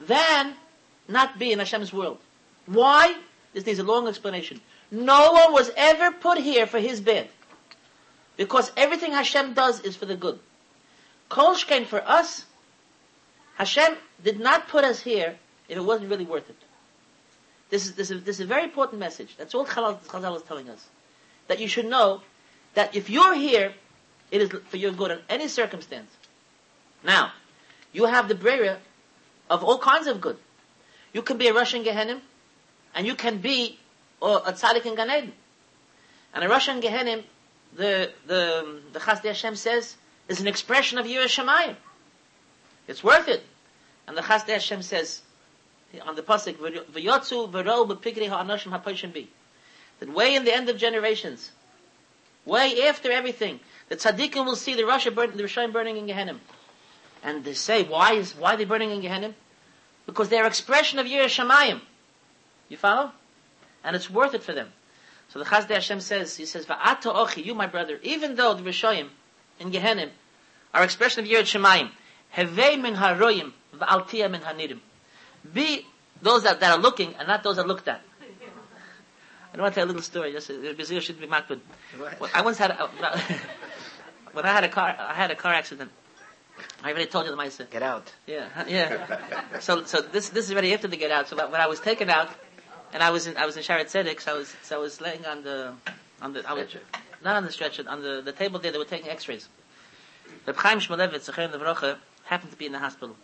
[0.00, 0.54] than
[1.08, 2.18] not be in Hashem's world.
[2.66, 3.16] Why?
[3.52, 4.60] This needs a long explanation.
[4.90, 7.28] No one was ever put here for his bid.
[8.36, 10.38] Because everything Hashem does is for the good.
[11.30, 12.44] Kolshkein for us,
[13.58, 15.36] Hashem did not put us here
[15.68, 16.56] if it wasn't really worth it.
[17.70, 19.34] This is, this is, this is a very important message.
[19.36, 20.86] That's all Chazal, is telling us.
[21.48, 22.22] That you should know
[22.74, 23.74] that if you're here,
[24.30, 26.10] it is for your good in any circumstance.
[27.02, 27.32] Now,
[27.92, 28.78] you have the brera
[29.50, 30.38] of all kinds of good.
[31.12, 32.20] You can be a Russian Gehenim,
[32.94, 33.78] and you can be
[34.20, 35.32] or a tzaddik in Gan Eden.
[36.34, 37.24] And a Russian Gehenim,
[37.74, 39.96] the the the Chasdei Hashem says,
[40.28, 41.76] is an expression of Yireh Shemayim.
[42.88, 43.44] It's worth it.
[44.08, 45.22] And the Chasdei Hashem says
[46.04, 49.26] on the pasuk, "V'yotzu v'ro b'pigri ha'anoshim ha'poshim bi."
[50.00, 51.52] That way in the end of generations,
[52.44, 56.38] way after everything, the tzaddikim will see the Russia burn, the Rishayim burning in Gehenim.
[57.22, 59.34] And they say, why is why are they burning in Gehenim?
[60.06, 61.80] Because they're expression of Yireh Shemayim.
[62.68, 63.12] You follow?
[63.82, 64.72] And it's worth it for them.
[65.28, 68.62] So the Chazdei Hashem says, he says, Va'ata ochi, you my brother, even though the
[68.62, 69.08] Rishayim
[69.58, 70.10] in Gehenim
[70.72, 71.90] are expression of Yireh Shemayim,
[72.36, 74.80] hevei min haroyim, va'altia min hanirim.
[75.52, 75.86] Be
[76.22, 78.02] those that, that are looking and not those that looked at.
[79.50, 80.32] I don't want to tell a little story.
[80.32, 81.60] Just uh, Bezir should be makbid.
[81.98, 83.20] Well, I once had a, uh,
[84.32, 85.90] when I had a car, I had a car accident.
[86.82, 87.68] I already told you the Maisa.
[87.70, 88.12] Get out.
[88.26, 89.58] Yeah, yeah.
[89.60, 91.28] So, so this this is already after the get out.
[91.28, 92.28] So when I was taken out,
[92.92, 95.00] and I was in I was in Sharet Tzedek, so I was so I was
[95.00, 95.72] laying on the
[96.20, 96.86] on the I was, Stretcher.
[97.24, 98.72] not on the stretcher on the the table there.
[98.72, 99.48] They were taking X-rays.
[100.46, 101.96] Reb Chaim Shmulevitz, Zechem Levrocha,
[102.28, 103.16] happened to be in the hospital.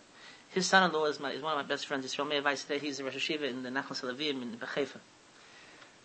[0.50, 2.04] His son-in-law is my is one of my best friends.
[2.04, 2.78] He's from Weiss today.
[2.78, 5.00] He's a Rosh Yeshiva in the Nachal Salavim in Bechefa.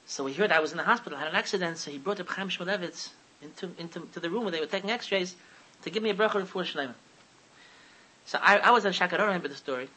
[0.05, 2.17] So he heard I was in the hospital, I had an accident, so he brought
[2.17, 3.09] Reb Chaim Shmulevitz
[3.43, 5.35] into, into to the room where they were taking x-rays
[5.83, 6.95] to give me a bracha for Shleima.
[8.25, 9.87] So I, I was in Shakar, I the story.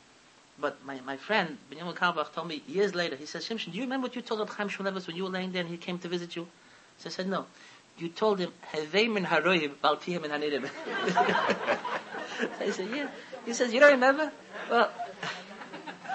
[0.60, 3.84] But my, my friend, Benjamin Kalbach, told me years later, he says, Shimshon, do you
[3.84, 5.98] remember what you told Reb Chaim Shmulevitz when you were laying there and he came
[6.00, 6.46] to visit you?
[6.98, 7.46] So I said, no.
[7.96, 10.68] You told him, Hevei min haroyim, bal tihim min hanirim.
[12.60, 13.08] I said, yeah.
[13.44, 14.30] He says, you don't remember?
[14.70, 14.90] Well,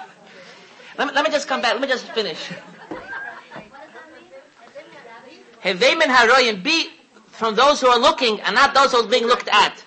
[0.98, 1.72] let me, let me just come back.
[1.72, 2.50] Let me just finish.
[5.62, 6.90] Hevei min haroyim, be
[7.26, 9.82] from those who are looking and not those who are being looked at.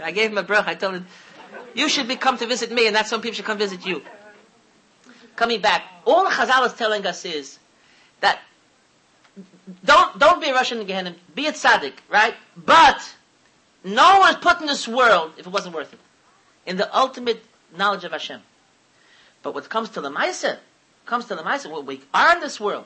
[0.02, 0.68] I gave him a bracha.
[0.68, 1.06] I told him,
[1.74, 4.02] you should be come to visit me, and not some people should come visit you.
[5.36, 7.58] Coming back, all Chazal is telling us is
[8.20, 8.40] that
[9.84, 12.34] don't don't be a Russian Gehenna, be a tzaddik, right?
[12.56, 13.00] But
[13.84, 16.00] no one is put in this world if it wasn't worth it.
[16.66, 17.42] In the ultimate
[17.76, 18.42] knowledge of Hashem.
[19.42, 20.58] But what comes to the Maisa,
[21.06, 22.84] comes to the Maisa, what we are in this world,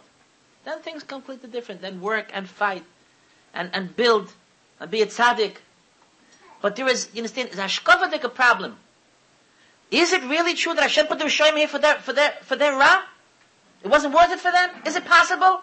[0.65, 1.83] then things completely different.
[1.83, 2.85] Then work and fight
[3.53, 4.33] and, and build
[4.81, 5.57] and be a tzaddik.
[6.63, 8.77] But there is, you understand, is Hashkafadik a problem?
[9.91, 12.57] Is it really true that Hashem put the Rishoyim here for their, for their, for
[12.57, 13.03] their Ra?
[13.83, 14.71] It wasn't worth it for them?
[14.87, 15.63] Is it possible?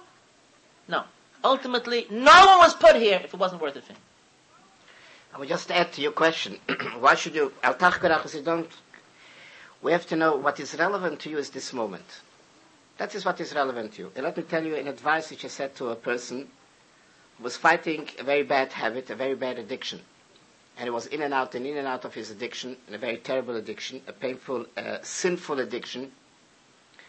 [0.87, 1.03] No.
[1.43, 3.99] Ultimately, no one was put here if it wasn't worth it for him.
[5.33, 6.59] I will just add to your question.
[6.99, 8.69] Why should you, Al don't,
[9.81, 12.21] we have to know what is relevant to you is this moment.
[12.97, 14.11] That is what is relevant to you.
[14.15, 16.49] And let me tell you an advice which I said to a person
[17.37, 20.01] who was fighting a very bad habit, a very bad addiction.
[20.77, 22.99] And he was in and out and in and out of his addiction, and a
[22.99, 26.11] very terrible addiction, a painful, uh, sinful addiction.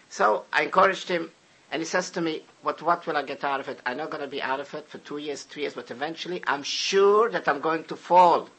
[0.09, 1.31] So I encouraged him,
[1.73, 3.81] and he says to me, what, what will I get out of it?
[3.87, 6.43] I'm not going to be out of it for two years, three years, but eventually
[6.47, 8.51] I'm sure that I'm going to fall.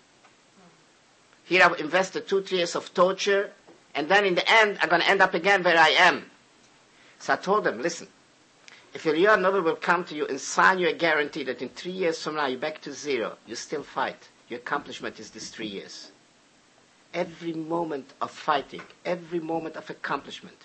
[1.45, 3.51] Here I've invested two, three years of torture,
[3.93, 6.25] and then in the end, I'm going to end up again where I am.
[7.19, 8.07] So I told him, listen,
[8.95, 11.69] if your year novel will come to you and sign you a guarantee that in
[11.69, 14.27] three years from now you're back to zero, you still fight.
[14.49, 16.11] Your accomplishment is these three years.
[17.13, 20.57] Every moment of fighting, every moment of accomplishment.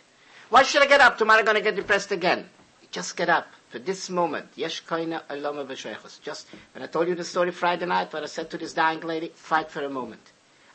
[0.50, 1.18] Why should I get up?
[1.18, 2.48] Tomorrow I'm going to get depressed again.
[2.90, 3.46] Just get up.
[3.68, 6.22] For this moment, yesh koina aloma v'sheichos.
[6.22, 9.00] Just, when I told you the story Friday night, when I said to this dying
[9.00, 10.22] lady, fight for a moment.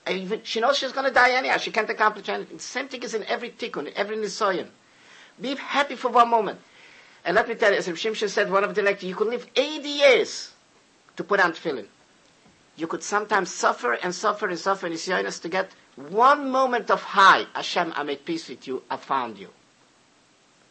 [0.07, 1.57] Even, she knows she's going to die anyhow.
[1.57, 2.57] She can't accomplish anything.
[2.57, 4.67] The same thing is in every tikkun, every nisoyan.
[5.41, 6.59] Be happy for one moment.
[7.25, 9.47] And let me tell you, as Rav said, one of the lectures, you could live
[9.55, 10.51] 80 years
[11.15, 11.87] to put on tefillin.
[12.75, 17.01] You could sometimes suffer and suffer and suffer in Nisyonis to get one moment of
[17.01, 17.45] high.
[17.55, 19.49] Hashem, I made peace with you, I found you.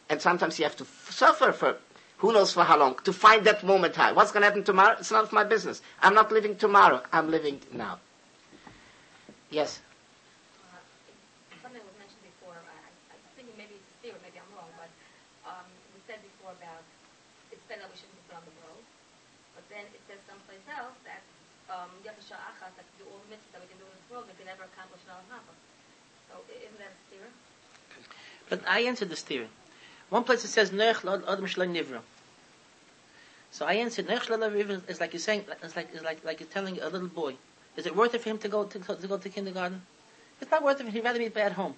[0.09, 1.77] And sometimes you have to f- suffer for
[2.17, 4.11] who knows for how long to find that moment high.
[4.11, 4.95] What's going to happen tomorrow?
[4.99, 5.81] It's none of my business.
[6.01, 7.01] I'm not living tomorrow.
[7.11, 7.99] I'm living now.
[9.49, 9.79] Yes.
[10.63, 10.79] Uh,
[11.61, 12.55] something was mentioned before.
[12.55, 12.79] I,
[13.11, 14.91] I, I think maybe it's theory, maybe I'm wrong, but
[15.45, 16.83] um, we said before about
[17.51, 18.83] it's better that we shouldn't be put the road.
[19.55, 21.21] But then it says someplace else that
[21.69, 24.25] um, Yafasha Achas, that do all the mitzvahs that we can do in this world,
[24.31, 25.53] we can never accomplish an Haba.
[26.31, 27.31] So i- isn't that a theory?
[28.49, 29.47] But I answered this theory.
[30.13, 31.99] One place it says Nech Adam Shalom Nivra.
[33.49, 36.39] So I answered Nech Shalom Nivra is like you're saying it's like it's like like
[36.39, 37.33] you're telling a little boy.
[37.77, 39.81] Is it worth it for him to go to, to go to kindergarten?
[40.39, 40.89] It's not worth it.
[40.89, 41.73] He'd rather be at home.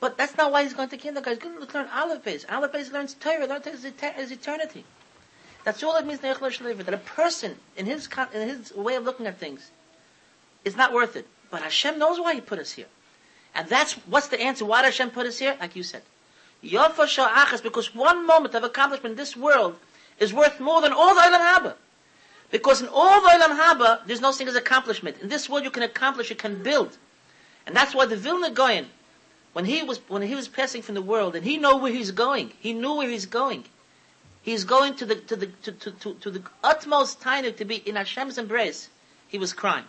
[0.00, 1.40] But that's not why he's going to kindergarten.
[1.40, 2.44] He's going to learn Aleph Beis.
[2.50, 3.46] Aleph learns Torah.
[3.46, 4.84] Learns eter- his eternity.
[5.62, 6.18] That's all it means.
[6.18, 9.70] That a person in his in his way of looking at things
[10.64, 11.28] is not worth it.
[11.52, 12.90] But Hashem knows why He put us here.
[13.54, 14.64] And that's what's the answer.
[14.64, 15.56] Why did Hashem put us here?
[15.60, 16.02] Like you said.
[16.62, 19.76] Because one moment of accomplishment in this world
[20.18, 21.74] is worth more than all the Olam Haba.
[22.50, 25.16] Because in all the Olam Haba, there's no as accomplishment.
[25.20, 26.96] In this world, you can accomplish, you can build.
[27.66, 28.86] And that's why the Vilna Goyen,
[29.52, 32.10] when he was, when he was passing from the world, and he knew where he's
[32.12, 33.64] going, he knew where he's going.
[34.42, 37.76] He's going to the, to the, to, to, to, to the utmost time to be
[37.76, 38.88] in Hashem's embrace.
[39.28, 39.84] He was crying.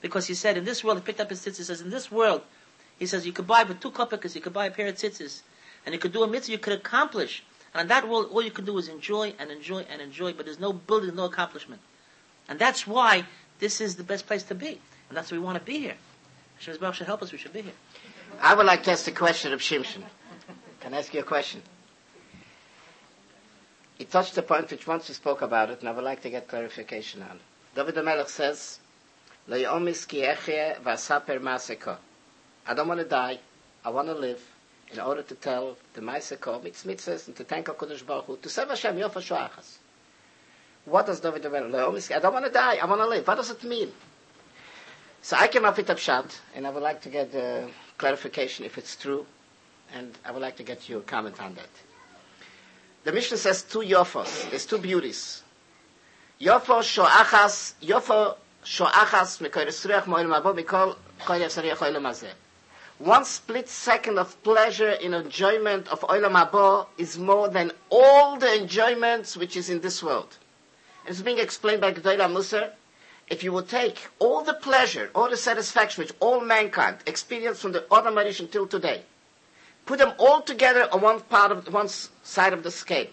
[0.00, 2.12] Because he said, in this world, he picked up his tzitzis, he says, in this
[2.12, 2.42] world,
[2.98, 5.40] he says, you could buy for two kopikas, you could buy a pair of tzitzis,
[5.84, 7.42] and you could do a mitzvah, you could accomplish.
[7.72, 10.44] And in that world, all you can do is enjoy and enjoy and enjoy, but
[10.46, 11.80] there's no building, no accomplishment.
[12.48, 13.24] And that's why
[13.58, 14.80] this is the best place to be.
[15.08, 15.96] And that's why we want to be here.
[16.56, 17.72] Hashem Baruch should help us, we should be here.
[18.40, 20.02] I would like to ask the question of Shimshon.
[20.80, 21.62] Can I ask you a question?
[23.98, 26.30] He touched a point which once we spoke about it, and I would like to
[26.30, 27.38] get clarification on.
[27.74, 28.78] David Melech says.
[29.46, 29.58] I
[32.74, 33.38] don't want to die.
[33.84, 34.53] I want to live
[34.94, 38.48] in order to tell the Maiseko, mitzvahs, mitzvahs, and to thank HaKadosh Baruch Hu, to
[38.48, 39.78] serve Hashem, yofa shoachas.
[40.84, 42.76] What does David Melech, "Le'omis ki-" I don't want to die.
[42.76, 43.26] I want to live.
[43.26, 43.90] What does it mean?
[45.22, 45.88] So I came up with
[46.54, 49.24] and I would like to get uh, clarification if it's true,
[49.94, 51.70] and I would like to get your comment on that.
[53.04, 54.50] The Mishnah says two yofos.
[54.50, 55.42] There's two beauties.
[56.40, 62.32] Yofo shoachas, yofo shoachas mekoyres ruach mo'il mabo mikol koyres ruach oilam hazeh.
[63.04, 68.56] One split second of pleasure in enjoyment of oilam habo is more than all the
[68.58, 70.38] enjoyments which is in this world.
[71.06, 72.70] It's being explained by Gdoila Musar.
[73.28, 77.72] If you would take all the pleasure, all the satisfaction which all mankind experienced from
[77.72, 79.02] the Adam Rishon till today,
[79.84, 83.08] put them all together on one part of one side of the scale.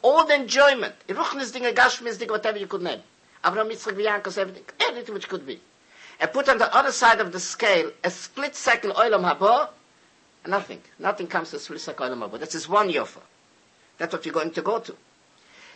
[0.00, 3.02] All the enjoyment, Ruchnis Dinge, Gashmis whatever you could name.
[3.44, 5.60] Abraham Yitzchak everything, everything which could be.
[6.20, 9.70] And put on the other side of the scale a split second oilam habo,
[10.46, 10.82] nothing.
[10.98, 12.38] Nothing comes to split second oilam habo.
[12.38, 13.20] That's just one yofa.
[13.96, 14.94] That's what you're going to go to.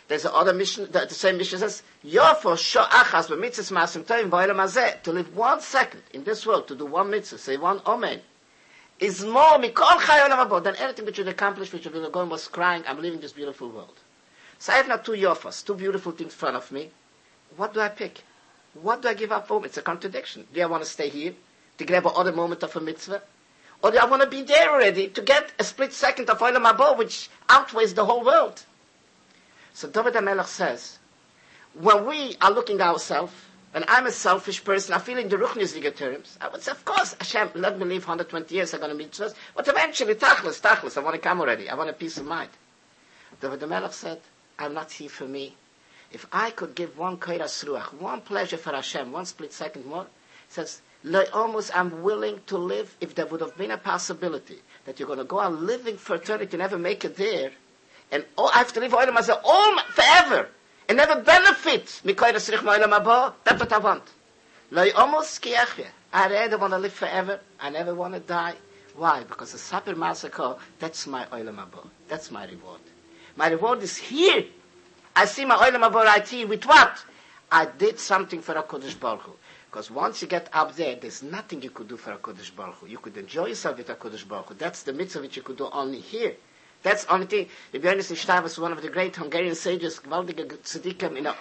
[0.07, 5.01] There's another mission, the, the same mission says, Yofa sho'achas b'mitzvahs masim toim b'olam hazeh,
[5.01, 8.21] to live one second in this world, to do one mitzvah, say one omen,
[8.99, 12.47] is more mikol chay olam habo than anything which you accomplish, which you going was
[12.47, 13.97] crying, I'm leaving this beautiful world.
[14.59, 16.91] So I have now two yofas, two beautiful things in front of me.
[17.57, 18.21] What do I pick?
[18.81, 19.65] What do I give up for?
[19.65, 20.45] It's a contradiction.
[20.53, 21.33] Do I want to stay here
[21.77, 23.21] to grab another moment of a mitzvah?
[23.81, 26.69] Or do I want to be there already to get a split second of Olam
[26.69, 28.63] Habo, which outweighs the whole world?
[29.73, 30.99] So David HaMelech says,
[31.73, 33.33] when we are looking at ourselves,
[33.73, 36.85] and I'm a selfish person, I feel in the Ruchnisige terms, I would say, of
[36.85, 40.61] course, Hashem, let me live 120 years, I'm going to meet mitzvahs, but eventually, tachlis,
[40.61, 42.51] tachlis, I want to come already, I want a peace of mind.
[43.41, 44.21] David HaMelech said,
[44.57, 45.55] I'm not here for me.
[46.11, 50.07] If I could give one kairas ruach, one pleasure for Hashem, one split second more,
[50.49, 50.81] says,
[51.33, 55.19] almost I'm willing to live if there would have been a possibility that you're going
[55.19, 57.51] to go on living for eternity, never make it there,
[58.11, 60.49] and oh, I have to live as all forever,
[60.87, 63.33] and never benefit ruach.
[63.43, 64.03] That's what I want.
[64.95, 65.47] Almost.
[66.13, 67.39] I rather want to live forever.
[67.59, 68.55] I never want to die.
[68.95, 69.23] Why?
[69.23, 71.87] Because the Sapir Masako, that's my oilam habo.
[72.07, 72.79] That's my reward.
[73.35, 74.45] My reward is here.
[75.17, 76.45] I see my oilam habo right here.
[76.45, 77.03] With what?
[77.49, 79.31] I did something for a Kodesh Baruch Hu.
[79.71, 82.75] Because once you get up there, there's nothing you could do for a Kodesh Baruch
[82.75, 82.87] Hu.
[82.87, 84.55] You could enjoy yourself with a Kodesh Baruch Hu.
[84.55, 86.33] That's the mitzvah which you could do only here.
[86.83, 87.47] That's the only thing.
[87.73, 91.35] Rabbi Yonis Ishtar was one of the great Hungarian sages, gewaltige tzaddikim, in an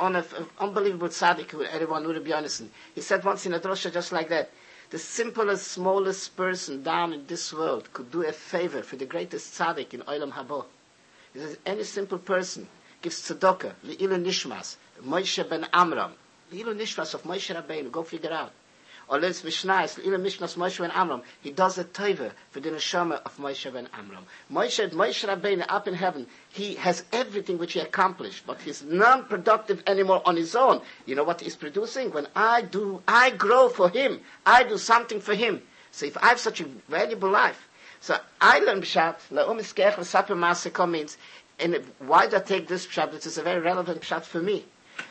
[0.60, 2.64] unbelievable tzaddik, who everyone knew Rabbi Yonis.
[2.94, 4.50] He said once in a drosha just like that,
[4.90, 9.58] the simplest, smallest person down in this world could do a favor for the greatest
[9.58, 10.64] tzaddik in Olam Habo.
[11.32, 12.68] He says, any simple person
[13.04, 16.12] gives tzedakah, li'ilu nishmas, Moshe ben Amram,
[16.50, 18.50] li'ilu nishmas of Moshe Rabbeinu, go figure out.
[19.08, 23.20] Or let's mishnais, li'ilu nishmas Moshe ben Amram, he does a taiva for the neshama
[23.26, 24.24] of Moshe ben Amram.
[24.50, 29.82] Moshe, Moshe Rabbeinu up in heaven, he has everything which he accomplished, but he's non-productive
[29.86, 30.80] anymore on his own.
[31.04, 32.10] You know what he's producing?
[32.10, 34.20] When I do, I grow for him.
[34.46, 35.60] I do something for him.
[35.90, 37.68] So if I have such a valuable life,
[38.04, 41.16] so I learn Pshat, La'um Iskech V'Saper Masiko means,
[41.58, 43.12] and why do I take this Pshat?
[43.12, 44.64] This is a very relevant Pshat for me.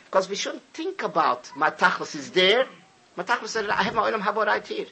[0.06, 2.66] Because we shouldn't think about my Tachlis is there.
[3.16, 4.86] My Tachlis said, I have my Olam Habo right here.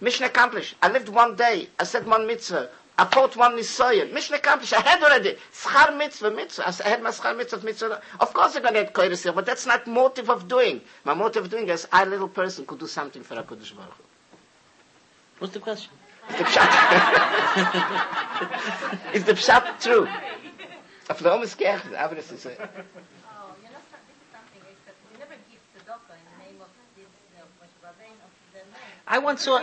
[0.00, 0.74] Mission accomplished.
[0.82, 1.68] I lived one day.
[1.78, 2.68] I said one mitzvah.
[2.98, 4.12] I fought one nisoyan.
[4.12, 4.72] Mission accomplished.
[4.74, 5.36] I had already.
[5.52, 6.74] Schar mitzvah, mitzvah.
[6.84, 8.02] I had my schar mitzvah, mitzvah.
[8.20, 10.80] Of course I'm going to get koiris but that's not motive of doing.
[11.04, 14.02] My motive of doing is I, little person, could do something for HaKadosh Baruch Hu.
[15.38, 15.90] What's the question?
[16.30, 16.68] Is the pshat?
[19.14, 20.06] is the pshat true?
[21.12, 22.64] Auf der Omes Kirche, aber es ist, Oh, you know, this
[24.16, 27.76] is something, is that never give tzedakah in the name of this, you know, Moshe
[27.84, 28.96] Rabbeinu, of the name.
[29.06, 29.60] I once saw.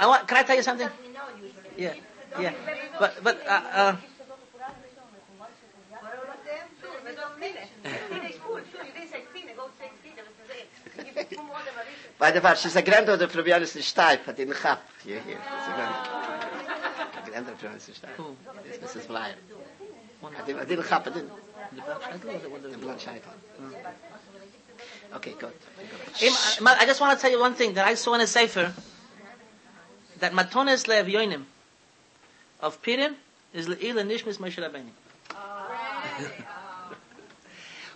[0.00, 0.26] I want.
[0.26, 0.88] Can I tell you something?
[1.04, 1.68] We know usually.
[1.76, 1.92] Yeah,
[2.40, 2.54] yeah.
[2.98, 3.96] But but uh, uh,
[12.18, 15.36] by the way, she's a granddaughter from Johannes Steip, at in Chap, here, here.
[15.36, 15.96] She's a grand-
[17.26, 18.08] a granddaughter from Johannes Steip.
[18.16, 18.34] who?
[18.66, 19.06] Yes, Mrs.
[19.06, 19.34] Blyer.
[20.26, 21.30] I didn't, I didn't Chap, I didn't.
[21.74, 23.32] The black shaitel or the one The blood shaitan.
[25.14, 25.52] Okay, good.
[26.20, 28.72] I just want to tell you one thing that I saw in a sefer
[30.20, 31.44] that Matones Lev Yoinim
[32.60, 33.14] of Pirin
[33.52, 34.90] is Le'il Nishmis Moshe Rabbeinu.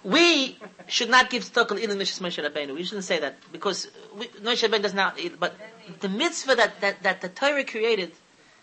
[0.04, 2.74] We should not give stock Le'il and Nishmis Moshe Rabbeinu.
[2.74, 5.18] We shouldn't say that because we, Moshe Rabbeinu does not.
[5.18, 5.56] eat, But
[6.00, 8.12] the mitzvah that, that, that the Torah created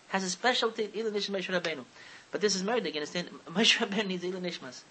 [0.08, 1.84] has a specialty and Nishmis Moshe Rabbeinu.
[2.36, 2.92] But this is murder.
[2.92, 3.32] You understand?
[3.48, 4.84] Moshe Rabbeinu needs Le'il Nishmas.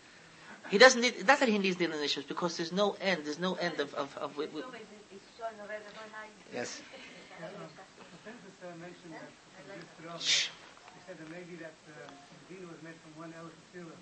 [0.74, 1.14] He doesn't need.
[1.30, 3.22] Not that he needs Le'il and Nishmas because there's no end.
[3.22, 4.10] There's no end of of.
[4.18, 4.50] of, of
[6.50, 6.82] Yes.
[7.38, 7.46] The
[8.26, 12.10] census mentioned that uh, just throughout, he said that maybe that uh,
[12.50, 13.94] the was made from one Elach Tefillah.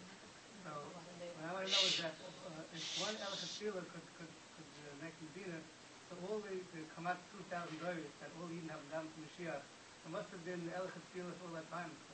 [0.64, 2.16] So what I want to know is that
[2.48, 5.60] uh, if one Elach Tefillah could, could, could uh, make Medina,
[6.08, 7.20] so all the, the Kamat
[7.52, 11.36] 2,000 dollars that all Eden have done to Mashiach, there must have been Elach Tefillah
[11.44, 11.92] all that time.
[12.08, 12.13] So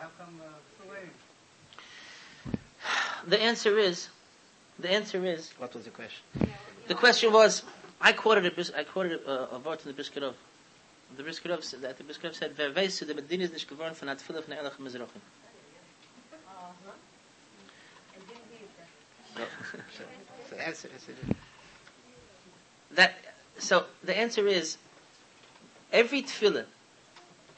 [0.00, 1.10] how come uh, so late?
[3.26, 4.08] the answer is,
[4.78, 6.24] the answer is, what was the question?
[6.88, 7.62] The question was,
[8.00, 10.34] I quoted a, bis- quoted a, a word from the Brisker Rav.
[11.16, 13.68] The Brisker Rav said that the Brisker Rav said, "Wer weiß, der Medina ist nicht
[13.68, 15.22] geworden von der Tfillah von der Erlich Mizrachim."
[20.50, 21.04] So answer is
[22.92, 23.14] That
[23.58, 24.78] so the answer is
[25.92, 26.64] every tefillah,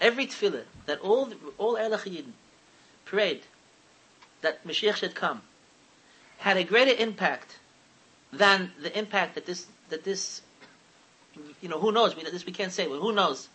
[0.01, 2.33] every tefillah that all the, all Yidden
[3.05, 3.43] prayed
[4.41, 5.43] that Mashiach should come
[6.39, 7.59] had a greater impact
[8.33, 10.43] than the impact that this that this
[11.61, 12.17] you know who knows?
[12.17, 12.87] We this we can't say.
[12.87, 13.49] But who knows?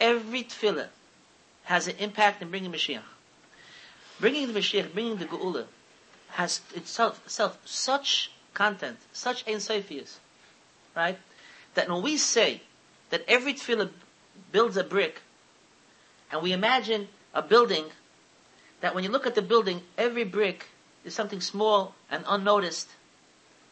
[0.00, 0.88] Every tefillah
[1.64, 3.02] has an impact in bringing Mashiach.
[4.18, 5.66] Bringing the Mashiach bringing the Geula
[6.30, 9.60] has itself, itself such content such ein
[10.96, 11.18] right?
[11.74, 12.62] That when we say
[13.10, 13.90] that every tefillah
[14.50, 15.20] builds a brick
[16.32, 17.84] and we imagine a building
[18.80, 20.66] that when you look at the building every brick
[21.04, 22.88] is something small and unnoticed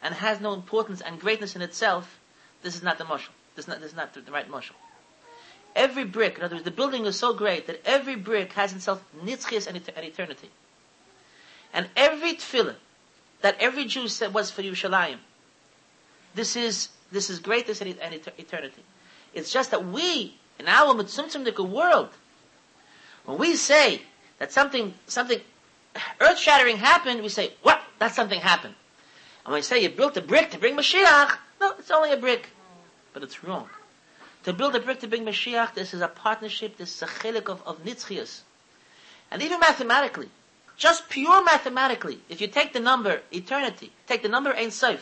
[0.03, 2.21] and has no importance and greatness in itself,
[2.63, 3.31] this is not the mushal.
[3.57, 4.75] This is not, this is not the, right mushal.
[5.75, 9.03] Every brick, in other words, the building is so great that every brick has itself
[9.25, 10.51] nitzchias and, et- and eternity.
[11.73, 12.77] And every tefillah
[13.43, 15.19] that every Jew said was for Yerushalayim,
[16.35, 18.83] this is, this is greatness and, et- and et- eternity.
[19.33, 22.11] It's just that we, in our mitzumtzumdika world,
[23.25, 24.03] when we say
[24.39, 25.41] that something, something
[26.21, 27.81] earth-shattering happened, we say, what?
[27.99, 28.75] That something happened.
[29.45, 32.16] And when you say you built a brick to bring Mashiach, no, it's only a
[32.16, 32.49] brick.
[33.12, 33.68] But it's wrong.
[34.45, 37.49] To build a brick to bring Mashiach, this is a partnership, this is a chilik
[37.49, 38.41] of, of nitzchias.
[39.31, 40.29] And even mathematically,
[40.77, 45.01] just pure mathematically, if you take the number eternity, take the number Ein Sof,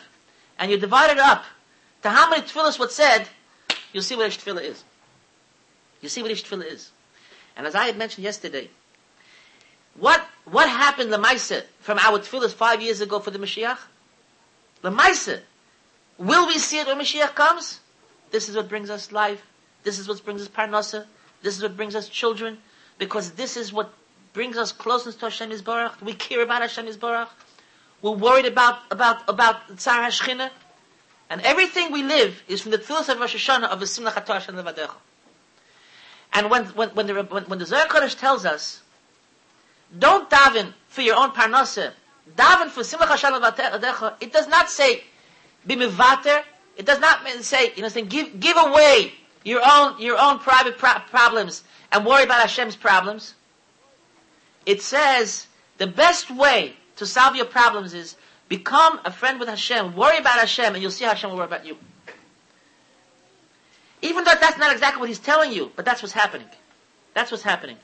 [0.58, 1.44] and you divide it up
[2.02, 3.28] to how many tefillahs was said,
[3.92, 4.82] you'll see what each tefillah is.
[6.00, 6.90] You see what each tefillah is.
[7.58, 8.70] And as I had mentioned yesterday,
[9.98, 13.78] what what happened Lamaisa from our tefillahs five years ago for the Mashiach?
[14.82, 15.40] Lamaisa.
[16.18, 17.80] Will we see it when Mashiach comes?
[18.30, 19.44] This is what brings us life.
[19.82, 21.06] This is what brings us parnasa.
[21.42, 22.58] This is what brings us children.
[22.96, 23.92] Because this is what
[24.32, 26.00] brings us closeness to Hashem Yisbarach.
[26.00, 27.28] We care about Hashem Yisbarach.
[28.02, 30.50] We're worried about, about, about Tzar HaShchina.
[31.30, 34.34] And everything we live is from the tefillahs of Rosh Hashanah of the Simla Chator
[34.34, 34.94] Hashem Levadecha.
[36.38, 38.80] And when, when, when the, when, when the Zohar Kodesh tells us,
[39.98, 41.90] don't daven for your own parnasa,
[42.36, 45.02] daven for simcha Hashem Levadecha, it does not say,
[45.66, 46.44] be mivater,
[46.76, 50.78] it does not say, you know, saying, give, give away your own, your own private
[50.78, 53.34] pro- problems and worry about Hashem's problems.
[54.64, 58.14] It says, the best way to solve your problems is
[58.48, 61.66] become a friend with Hashem, worry about Hashem, and you'll see Hashem will worry about
[61.66, 61.76] you.
[64.02, 66.48] Even though that's not exactly what he's telling you, but that's what's happening.
[67.14, 67.76] That's what's happening.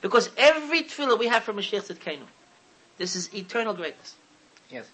[0.00, 2.24] Because every tefillah we have from Mashiach Tzidkenu,
[2.98, 4.16] this is eternal greatness.
[4.70, 4.86] Yes.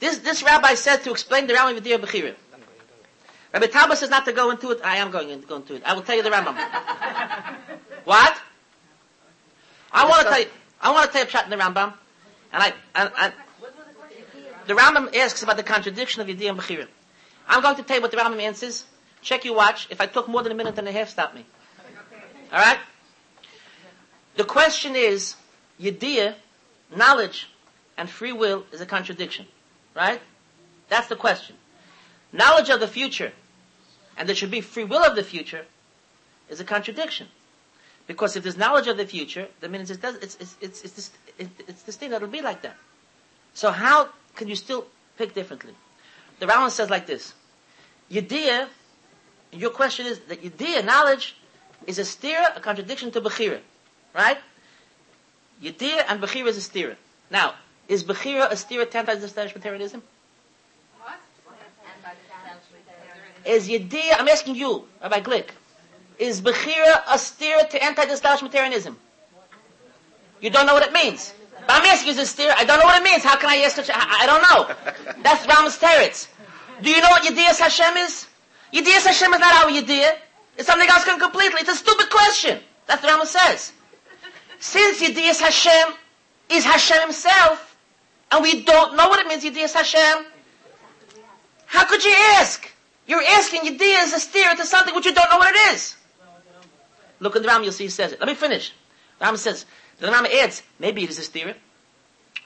[0.00, 2.34] This, this rabbi said to explain the Rambam Vidya Bechira.
[3.52, 4.80] Rabbi Talbot says not to go into it.
[4.82, 5.82] I am going to go into it.
[5.84, 6.56] I will tell you the Rambam.
[8.04, 8.40] what?
[9.92, 10.46] I want to tell you.
[10.80, 11.92] I want to tell you a shot in the Rambam,
[12.52, 13.32] and I, and, and
[14.66, 16.86] the Rambam asks about the contradiction of Yediyah and Bechira.
[17.48, 18.84] I'm going to tell you what the Rambam answers.
[19.22, 19.88] Check your watch.
[19.90, 21.44] If I took more than a minute and a half, stop me.
[22.52, 22.78] All right.
[24.36, 25.36] The question is,
[25.80, 26.34] Yediyah,
[26.94, 27.48] knowledge,
[27.96, 29.46] and free will is a contradiction,
[29.94, 30.20] right?
[30.88, 31.56] That's the question.
[32.32, 33.32] Knowledge of the future,
[34.16, 35.66] and there should be free will of the future,
[36.48, 37.28] is a contradiction.
[38.06, 41.48] Because if there's knowledge of the future, that means it's, it's, it's, it's, this, it,
[41.68, 42.76] it's this thing that'll be like that.
[43.54, 45.74] So how can you still pick differently?
[46.38, 47.34] The Rambam says like this.
[48.10, 48.68] Yediyah,
[49.52, 51.36] your question is that Yediyah, knowledge,
[51.86, 53.60] is a stira, a contradiction to Bechira.
[54.14, 54.38] Right?
[55.62, 56.96] Yediyah and Bechira is a stira.
[57.30, 57.54] Now,
[57.88, 60.02] is Bechira a stira to anti-establishmentarianism?
[63.44, 65.48] Is Yediyah, I'm asking you, Rabbi Glick,
[66.18, 68.96] is Bechira a stira to anti-establishmentarianism?
[70.40, 71.34] You don't know what it means.
[71.72, 72.54] I'm asking you, is it stira?
[72.56, 73.22] I don't know what it means.
[73.22, 75.22] How can I ask such a, I I don't know.
[75.22, 76.28] That's Rambam's teretz.
[76.82, 78.26] Do you know what Yediyah Hashem is?
[78.72, 80.18] Yediyah Hashem is not our Yediyah.
[80.56, 81.60] It's something else completely.
[81.60, 82.60] It's a stupid question.
[82.86, 83.72] That's what Rambam says.
[84.58, 85.94] Since Yediyah Hashem
[86.48, 87.76] is Hashem himself,
[88.30, 90.26] and we don't know what it means, Yediyah Hashem,
[91.66, 92.70] how could you ask?
[93.06, 95.96] You're asking Yediyah is a steer to something which you don't know what it is.
[97.20, 98.20] Look at the Rambam, you'll see he says it.
[98.20, 98.72] Let me finish.
[99.18, 99.66] The Rambam says,
[100.00, 101.54] the Rambam adds, maybe it is a steer.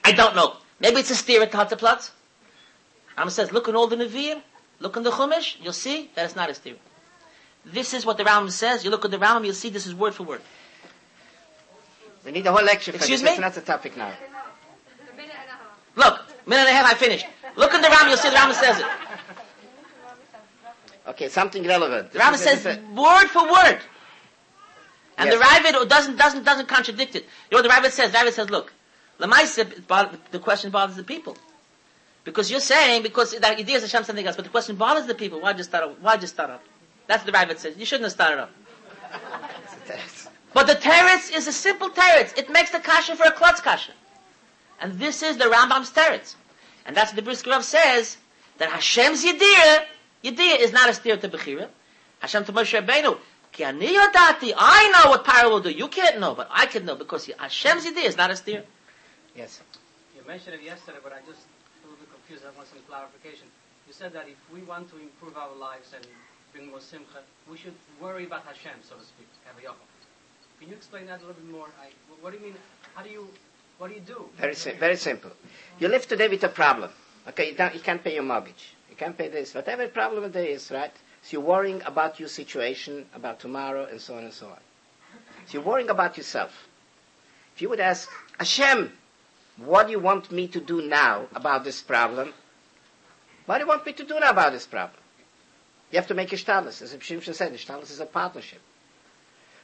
[0.04, 0.56] I don't know.
[0.80, 2.10] Maybe it's a steer to Hatzaplatz.
[3.16, 4.40] Rambam says, look in all the Nevi'im,
[4.80, 6.74] look in the Chumash, you'll see that it's not a steer.
[7.64, 8.84] This is what the Rambam says.
[8.84, 10.42] You look at the Rambam, you'll see this is word for word.
[12.24, 13.26] We need a whole lecture for Excuse this.
[13.28, 13.32] me?
[13.32, 14.12] It's not the topic now.
[15.96, 17.26] Look, minute and a half, I finished.
[17.56, 18.86] Look in the Ram, you'll see the Ram says it.
[21.06, 22.12] Okay, something relevant.
[22.12, 23.78] The Ram This is- says word for word.
[25.16, 25.38] And Yes.
[25.38, 27.24] the Raavad doesn't, doesn't, doesn't contradict it.
[27.50, 28.10] You know what the Raavad says?
[28.12, 28.72] The Raavad says, look,
[29.20, 31.36] Lamaisa, the question bothers the people.
[32.24, 35.14] Because you're saying, because the idea is Hashem something else, but the question bothers the
[35.14, 35.40] people.
[35.40, 36.00] Why just start up?
[36.00, 36.62] Why just start up?
[37.06, 37.76] That's what the Raavad says.
[37.76, 38.50] You shouldn't have started up.
[40.54, 42.38] But the teretz is a simple teretz.
[42.38, 43.90] It makes the kasha for a klutz kasha.
[44.80, 46.36] And this is the Rambam's teretz.
[46.86, 48.18] And that's what the Brisker Rav says,
[48.58, 49.84] that Hashem's Yediyah,
[50.22, 51.68] Yediyah is not a steer to Bechira.
[52.20, 55.70] Hashem to Moshe Rabbeinu, Ki ani yodati, I know what Paro will do.
[55.70, 58.64] You can't know, but I can know, because Hashem's Yediyah is not a steer.
[59.36, 59.60] Yes.
[60.16, 61.42] You mentioned it yesterday, but I just
[61.84, 62.44] a little bit confused.
[62.44, 63.46] I want some clarification.
[63.86, 66.06] You said that if we want to improve our lives and
[66.52, 69.28] bring more simcha, we should worry about Hashem, so to speak.
[69.46, 69.76] Kaviyachol.
[70.60, 71.66] Can you explain that a little bit more?
[71.80, 71.88] I,
[72.20, 72.54] what do you mean?
[72.94, 73.28] How do you?
[73.78, 74.24] What do you do?
[74.38, 75.30] Very, sim- very simple.
[75.80, 76.90] You live today with a problem.
[77.28, 78.72] Okay, you, don't, you can't pay your mortgage.
[78.88, 79.54] You can't pay this.
[79.54, 80.92] Whatever problem there is, right?
[81.24, 84.58] So you're worrying about your situation, about tomorrow, and so on and so on.
[85.46, 86.68] So you're worrying about yourself.
[87.56, 88.92] If you would ask, Hashem,
[89.56, 92.34] what do you want me to do now about this problem?
[93.46, 95.00] What do you want me to do now about this problem?
[95.90, 96.82] You have to make a shtalis.
[96.82, 98.60] As Shimshon said, the shtalis is a partnership.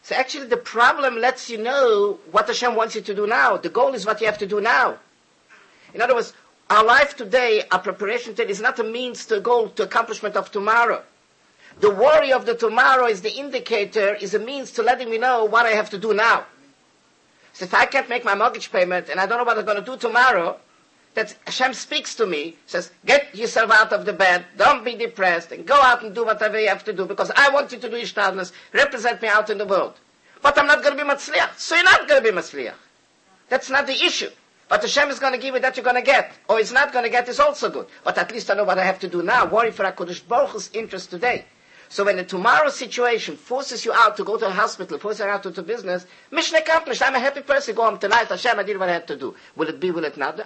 [0.03, 3.59] So actually the problem lets you know what Hashem wants you to do now.
[3.59, 4.99] The goal is what you have to do now.
[5.93, 6.33] In other words,
[6.71, 10.37] our life today, our preparation today is not a means to a goal to accomplishment
[10.37, 11.03] of tomorrow.
[11.81, 15.47] The worry of the tomorrow is the indicator, is a means to letting me know
[15.47, 16.45] what I have to do now.
[17.55, 19.83] So if I can't make my mortgage payment and I don't know what I'm going
[19.83, 20.59] to do tomorrow,
[21.15, 25.53] that Hashem speaks to me, says, get yourself out of the bed, don't be depressed,
[25.53, 27.91] and go out and do whatever you have to do, because I want you to
[27.91, 29.95] do Ishtadlis, represent me out in the world.
[30.43, 31.59] But I'm not going to be Matzliach.
[31.59, 32.75] So you're not going to be Matzliach.
[33.49, 34.31] That's not the issue.
[34.69, 36.33] But Hashem is going to give you that you're going to get.
[36.49, 37.87] Or it's not going to get is also good.
[38.05, 39.47] But at least I know what I have to do now.
[39.47, 41.45] Worry for HaKadosh Baruch Hu's interest today.
[41.91, 45.27] So when the tomorrow situation forces you out to go to the hospital, forces you
[45.27, 47.03] out to do business, mission accomplished.
[47.03, 47.75] I'm a happy person.
[47.75, 48.29] Go home tonight.
[48.29, 49.35] Hashem, I did what I had to do.
[49.57, 50.39] Will it be, will it not?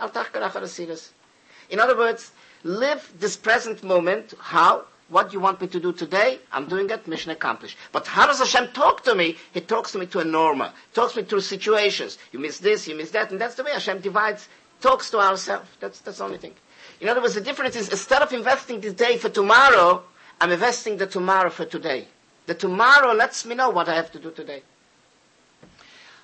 [1.71, 2.33] In other words,
[2.63, 4.33] live this present moment.
[4.41, 4.85] How?
[5.11, 6.39] What you want me to do today?
[6.51, 7.07] I'm doing it.
[7.07, 7.77] Mission accomplished.
[7.93, 9.37] But how does Hashem talk to me?
[9.53, 10.73] He talks to me to a norma.
[10.95, 12.17] Talks me through situations.
[12.33, 14.49] You miss this, you miss that, and that's the way Hashem divides,
[14.81, 15.69] talks to ourselves.
[15.79, 16.55] That's, that's the only thing.
[17.03, 20.05] In other words, the difference is instead of investing this day for tomorrow,
[20.41, 22.09] I'm investing the tomorrow for today.
[22.47, 24.63] The tomorrow lets me know what I have to do today.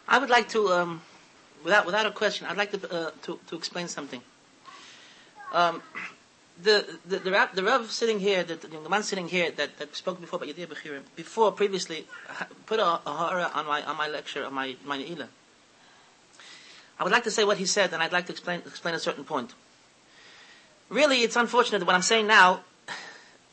[0.06, 1.02] I would like to, um,
[1.64, 4.20] without without a question, I'd like to uh, to, to explain something.
[5.52, 5.82] Um,
[6.62, 9.96] the the the Rav, the Rav sitting here, the, the man sitting here that, that
[9.96, 12.06] spoke before about Yediyah Bechirim, before previously
[12.66, 15.28] put a, a hara on my on my lecture on my my ne'ilah.
[16.98, 18.98] I would like to say what he said, and I'd like to explain explain a
[18.98, 19.54] certain point.
[20.90, 22.60] Really, it's unfortunate that what I'm saying now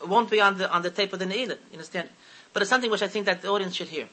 [0.05, 1.57] won't be on the on the tape of the ne'ilah.
[1.71, 2.09] You understand?
[2.53, 4.07] But it's something which I think that the audience should hear.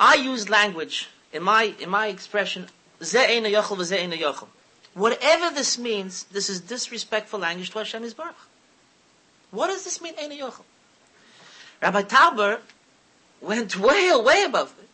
[0.00, 2.68] I use language in my in my expression.
[4.94, 8.34] Whatever this means, this is disrespectful language to Hashem Yisbarach.
[9.50, 10.64] What does this mean, eina yochel?
[11.80, 12.58] Rabbi Tauber
[13.40, 14.88] went way, way above it.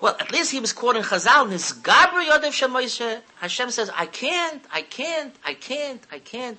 [0.00, 1.46] Well, at least he was quoting Chazal.
[1.48, 3.20] Nisgabra yodev shemoishe.
[3.36, 6.58] Hashem says, "I can't, I can't, I can't, I can't."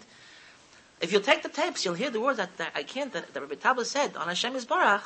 [1.01, 3.39] If you take the tapes, you'll hear the words that, that I can't that, that
[3.39, 5.01] Rabbi Tauber said on Hashem Yisbarach.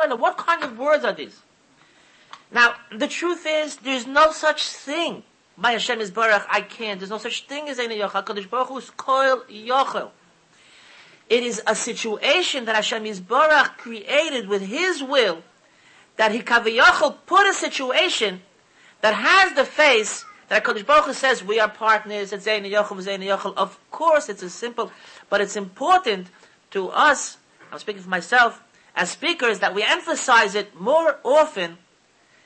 [0.00, 1.40] I know, What kind of words are these?
[2.52, 5.24] Now, the truth is, there's no such thing.
[5.58, 7.00] By Hashem is Baruch, I can't.
[7.00, 8.24] There's no such thing as any Yochel.
[8.24, 10.10] HaKadosh Baruch Hu is Koil Yochel.
[11.28, 15.42] It is a situation that Hashem is Baruch created with His will,
[16.18, 18.42] that He Kaviyachol put a situation
[19.00, 23.22] that has the face that HaKadosh Baruch says, we are partners, it's Ein Yochel, Ein
[23.22, 23.54] Yochel.
[23.56, 24.92] Of course, it's as simple,
[25.28, 26.28] but it's important
[26.70, 27.38] to us,
[27.72, 28.62] I'm speaking for myself,
[28.94, 31.78] as speakers, that we emphasize it more often,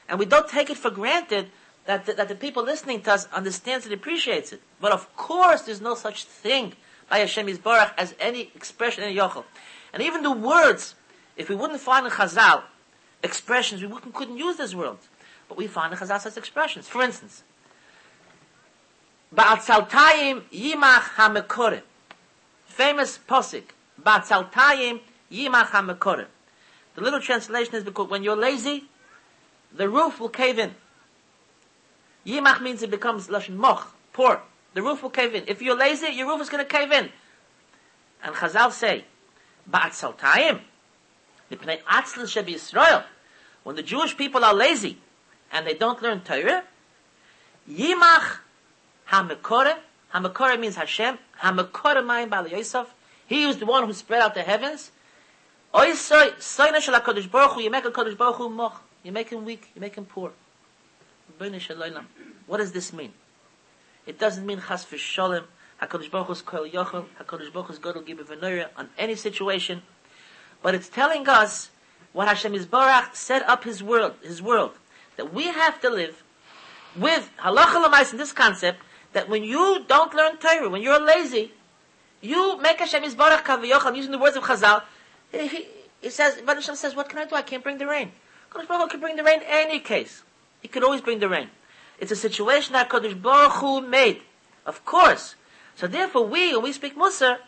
[0.08, 1.50] and we don't take it for granted
[1.86, 4.60] that the, that the people listening to us understands and appreciates it.
[4.80, 6.74] But of course, there's no such thing
[7.08, 9.44] by Hashem Yisbarach as any expression in Yochel.
[9.92, 10.94] And even the words,
[11.36, 12.62] if we wouldn't find in Chazal
[13.22, 15.08] expressions, we couldn't use these words.
[15.48, 16.88] But we find in Chazal such expressions.
[16.88, 17.42] For instance,
[19.34, 21.82] Ba'atzaltayim yimach ha'mekorim.
[22.66, 23.64] Famous posik.
[24.02, 25.00] Ba'atzaltayim
[25.30, 26.26] yimach ha'mekorim.
[26.96, 28.84] The little translation is because when you're lazy,
[29.72, 30.74] the roof will cave in.
[32.26, 34.42] Yimach means it becomes lashon moch, poor.
[34.74, 35.44] The roof will cave in.
[35.46, 37.10] If you're lazy, your roof is going to cave in.
[38.22, 39.04] And Chazal say,
[39.70, 40.60] Ba'atzaltayim,
[41.50, 43.04] Mipnei atzl shebi Yisrael,
[43.62, 44.98] when the Jewish people are lazy
[45.52, 46.64] and they don't learn Torah,
[47.70, 48.38] Yimach
[49.10, 49.76] HaMekore,
[50.14, 52.94] HaMekore means Hashem, HaMekore Mayim Bal Yosef,
[53.26, 54.92] he is the one who spread out the heavens,
[55.74, 59.44] Oisoi, Soina Shel HaKadosh Baruch Hu, you make HaKadosh Baruch Hu moch, you make him
[59.44, 60.32] weak, you make him poor.
[61.40, 62.04] Shel Olam.
[62.46, 63.12] What does this mean?
[64.06, 65.44] It doesn't mean Chas V'Sholem,
[65.82, 69.82] HaKadosh Baruch Hu's Kol Yochel, HaKadosh Baruch Hu's Godel Gibe V'Noira, on any situation,
[70.62, 71.70] but it's telling us
[72.12, 74.72] what Hashem Yisbarach set up His world, His world,
[75.16, 76.22] that we have to live
[76.96, 78.80] with halacha lemais in this concept
[79.12, 81.52] that when you don't learn Torah, when you're lazy,
[82.20, 83.84] you make Hashem Yisbarach Kaviyach.
[83.84, 84.82] I'm using the words of Chazal.
[85.32, 85.66] He,
[86.00, 87.34] he, says, but Hashem says, what can I do?
[87.34, 88.12] I can't bring the rain.
[88.50, 90.22] Kodesh Baruch Hu can bring the rain in any case.
[90.60, 91.48] He could always bring the rain.
[91.98, 94.22] It's a situation that Kodesh Baruch Hu made.
[94.66, 95.34] Of course.
[95.76, 97.38] So therefore we, when we speak Musar,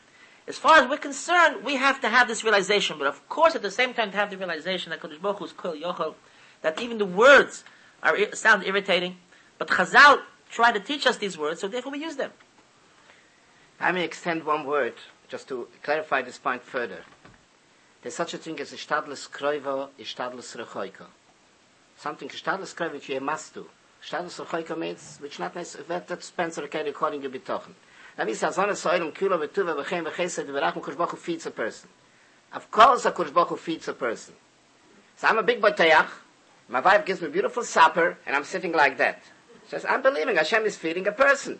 [0.49, 2.99] as far as we're concerned, we have to have this realization.
[2.99, 5.45] But of course, at the same time, to have the realization that Kodesh Baruch Hu
[5.45, 6.15] is Kol Yochel,
[6.63, 7.65] that even the words
[8.03, 9.17] are sound irritating.
[9.59, 12.30] But Chazal try to teach us these words, so therefore we use them.
[13.80, 14.94] I may extend one word
[15.28, 17.00] just to clarify this point further.
[18.03, 21.07] There's such a thing as a stadless kroivo, a stadless rechoiko.
[21.96, 23.66] Something a stadless kroivo which you must do.
[24.07, 27.74] Stadless rechoiko means which not necessarily that Spencer can according to betochen.
[28.18, 31.46] Now we say zone soil und kilo mit tuve bechem bechesed berach und kushbachu feeds
[31.46, 31.88] a person.
[32.53, 34.34] Of course a kushbachu feeds a person.
[35.16, 36.09] So I'm a big batayach.
[36.68, 39.22] My wife gives me beautiful supper and I'm sitting like that.
[39.73, 41.59] Says, I'm believing Hashem is feeding a person.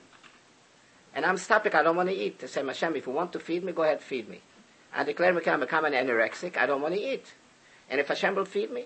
[1.15, 2.41] And I'm stopping, I don't want to eat.
[2.41, 4.43] They say, Hashem, if you want to feed me, go ahead, feed me.
[4.95, 7.33] I declare I'm become an anorexic, I don't want to eat.
[7.89, 8.85] And if Hashem will feed me,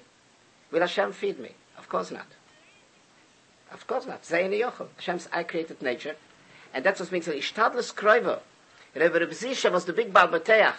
[0.70, 1.50] will Hashem feed me?
[1.76, 2.28] Of course not.
[3.72, 4.22] Of course not.
[4.22, 4.86] Zayni Yochel.
[4.94, 6.14] Hashem's I created nature.
[6.72, 8.38] And that's what means, Ishtadlis Kroiva.
[8.94, 10.76] Rebbe Rebbe Zisha was the big Balbateach.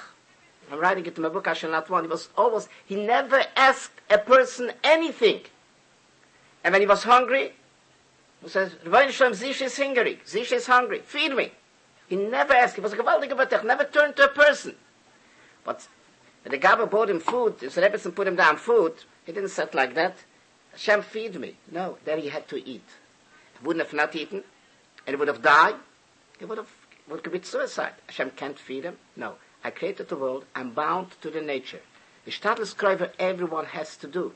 [0.71, 2.05] I'm writing it in my book, Hashem not one.
[2.05, 5.41] He was always, he never asked a person anything.
[6.63, 7.51] And when he was hungry,
[8.43, 10.19] he says, Rebbeinu Shalom, Zisha is hungry.
[10.25, 10.99] Zisha is hungry.
[10.99, 11.51] Feed me.
[12.07, 12.75] He never asked.
[12.75, 13.65] He was a gewaltige Batech.
[13.65, 14.75] Never turned to a person.
[15.63, 15.87] But
[16.43, 18.93] when the Gabba bought him food, if the Rebbe put him down food,
[19.25, 20.15] he didn't say it like that.
[20.71, 21.55] Hashem feed me.
[21.71, 22.87] No, there he had to eat.
[23.59, 24.43] He wouldn't have not eaten,
[25.05, 25.75] and he would have died.
[26.39, 26.71] He would have
[27.09, 27.93] would commit suicide.
[28.07, 28.97] Hashem can't feed him.
[29.15, 29.35] No.
[29.63, 30.45] I created the world.
[30.55, 31.81] I'm bound to the nature.
[32.25, 32.75] The status
[33.19, 34.33] everyone has to do.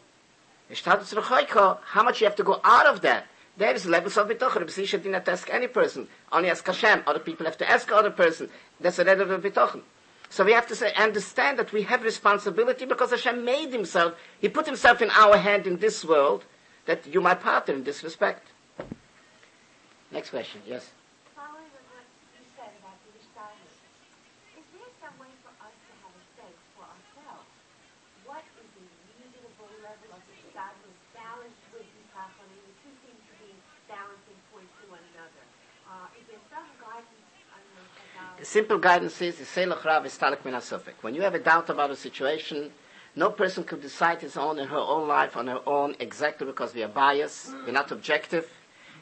[0.70, 3.28] The status how much you have to go out of that?
[3.58, 4.60] There is levels of bitochen.
[4.60, 6.08] The B'sisha did not ask any person.
[6.32, 7.04] Only ask Hashem.
[7.06, 8.50] Other people have to ask other person.
[8.80, 9.82] That's a level of bitochen.
[10.30, 14.48] So we have to say, understand that we have responsibility because Hashem made himself, he
[14.48, 16.46] put himself in our hand in this world,
[16.86, 18.48] that you my partner in this respect.
[20.10, 20.88] Next question, yes?
[21.36, 23.76] Following on what you said about the Ishtaris,
[24.56, 27.52] is there some way for us to have a sense for ourselves?
[28.24, 28.88] What is the
[29.20, 32.32] reasonable level of Ishtaris balanced with Yisach?
[32.40, 33.52] I mean, the two seem to be
[33.92, 35.44] balancing points to one another.
[35.92, 37.28] Uh, is there some guidance?
[37.52, 40.60] I don't know, about The simple guidance is, Yiselach Rav is Talak Min.
[41.02, 42.72] When you have a doubt about a situation,
[43.16, 46.74] no person could decide his own in her own life on her own exactly because
[46.74, 48.50] we are biased, we're not objective,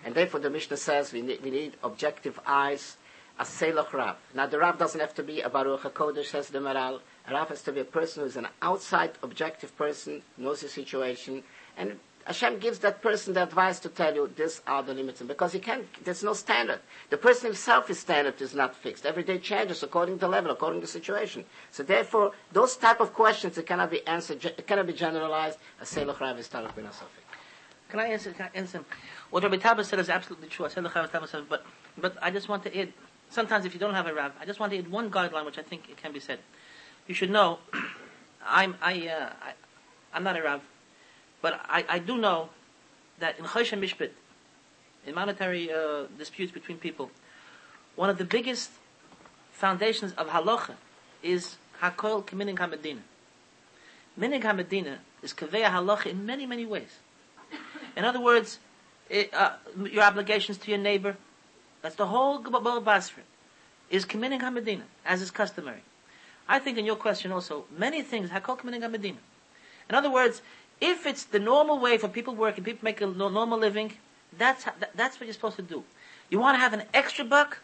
[0.03, 2.97] and therefore the Mishnah says we need, we need objective eyes,
[3.39, 4.17] a Selach Rav.
[4.35, 6.99] Now the Rav doesn't have to be a Baruch HaKodesh, says the Maral.
[7.25, 10.67] A Rav has to be a person who is an outside objective person, knows the
[10.67, 11.43] situation,
[11.77, 11.97] and
[12.29, 15.57] Hashem gives that person the advice to tell you these are the limits, because he
[15.59, 16.79] can't, there's no standard.
[17.09, 19.03] The person himself, his standard is not fixed.
[19.07, 21.43] Every day changes according to the level, according to the situation.
[21.71, 25.57] So therefore, those type of questions that cannot be answered, ge- cannot be generalized.
[27.89, 28.31] Can I answer?
[28.31, 28.85] Can I answer?
[29.31, 30.69] What Rabbi Tauber said is absolutely true.
[31.49, 31.65] But
[31.97, 32.93] but I just want to add.
[33.31, 35.57] Sometimes, if you don't have a Rav, I just want to add one guideline, which
[35.57, 36.37] I think it can be said.
[37.07, 37.57] You should know.
[38.45, 39.53] I'm I, uh, I
[40.13, 40.61] I'm not a Rav,
[41.41, 42.49] but I, I do know
[43.19, 44.11] that in Chosh Mishpit,
[45.05, 47.11] in monetary uh, disputes between people,
[47.95, 48.71] one of the biggest
[49.51, 50.75] foundations of halacha
[51.23, 52.99] is hakol k'minig hamedina.
[54.19, 56.99] Minig hamedina is kaveya halacha in many many ways.
[57.95, 58.59] In other words,
[59.09, 61.17] it, uh, your obligations to your neighbor,
[61.81, 63.23] that's the whole Gebal Basra,
[63.89, 65.83] is committing Hamadina, as is customary.
[66.47, 69.17] I think in your question also, many things, Hakol committing Hamadina.
[69.89, 70.41] In other words,
[70.81, 73.93] if it's the normal way for people working, people make a normal living,
[74.37, 75.83] that's, how, that's what you're supposed to do.
[76.29, 77.59] You want to have an extra buck,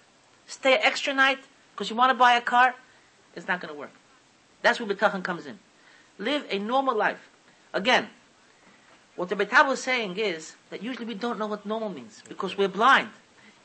[0.47, 1.39] stay an extra night,
[1.73, 2.75] because you want to buy a car,
[3.35, 3.91] it's not going to work.
[4.61, 5.59] That's where B'tachan comes in.
[6.17, 7.29] Live a normal life.
[7.73, 8.07] Again,
[9.15, 12.57] what the Betab is saying is that usually we don't know what normal means because
[12.57, 13.09] we're blind.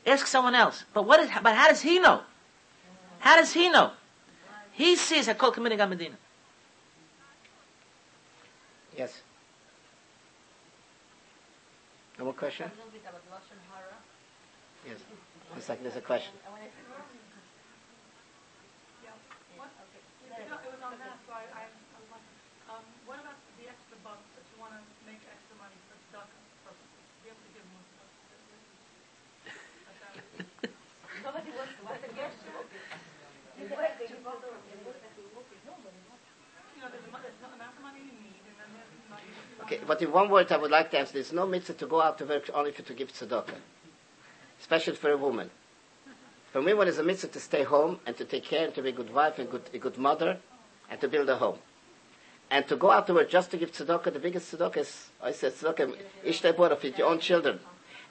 [0.05, 0.83] Ask someone else.
[0.93, 1.29] But what is?
[1.41, 2.21] But how does he know?
[3.19, 3.91] How does he know?
[4.71, 6.15] He sees a Hakol committing Medina.
[8.97, 9.21] Yes.
[12.21, 12.69] No more question?
[12.69, 13.97] A little bit about Lashon Hara.
[14.85, 15.01] Yes.
[15.49, 16.29] One second, there's a question.
[16.45, 16.77] And when it's
[19.57, 20.05] What, okay.
[20.45, 22.37] no, it was on that, so I, I, I was wondering,
[22.69, 24.77] um, what about the extra bucks that you wanna
[25.09, 26.29] make extra money for tzedakah
[26.61, 28.13] purposes, be able to give more tzedakah?
[31.25, 33.73] Nobody wants to want to get You
[36.85, 39.25] know, there's, a mo- there's not amount of money you need, and then there's money
[39.25, 41.75] that you Okay, but in one word I would like to answer, there's no mitzvah
[41.75, 43.55] to go out to work only for to give tzedakah.
[44.59, 45.49] Especially for a woman.
[46.51, 48.81] For a woman, it's a mitzvah to stay home and to take care and to
[48.81, 50.39] be a good wife and good, a good mother
[50.89, 51.57] and to build a home.
[52.49, 55.31] And to go out to work just to give tzedakah, the biggest tzedakah is, I
[55.31, 57.61] said tzedakah, bora, for your own children.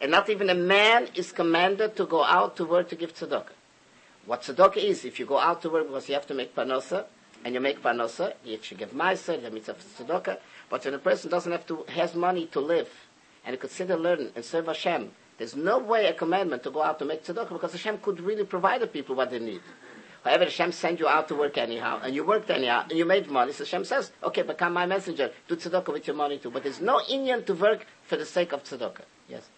[0.00, 3.52] And not even a man is commanded to go out to work to give tzedakah.
[4.24, 7.04] What tzedakah is, if you go out to work because you have to make panosa,
[7.44, 10.38] and you make panosa, you should give meiser, the mitzvah of tzedakah,
[10.70, 12.88] but when a person doesn't have to, has money to live,
[13.44, 16.70] and he could sit and learn and serve Hashem, there's no way a commandment to
[16.70, 19.60] go out to make tzedakah because Hashem could really provide the people what they need.
[20.22, 23.28] However, Hashem sent you out to work anyhow, and you worked anyhow, and you made
[23.28, 26.50] money, so Hashem says, okay, become my messenger, do tzedakah with your money too.
[26.50, 29.08] But there's no Indian to work for the sake of tzedakah.
[29.28, 29.48] Yes?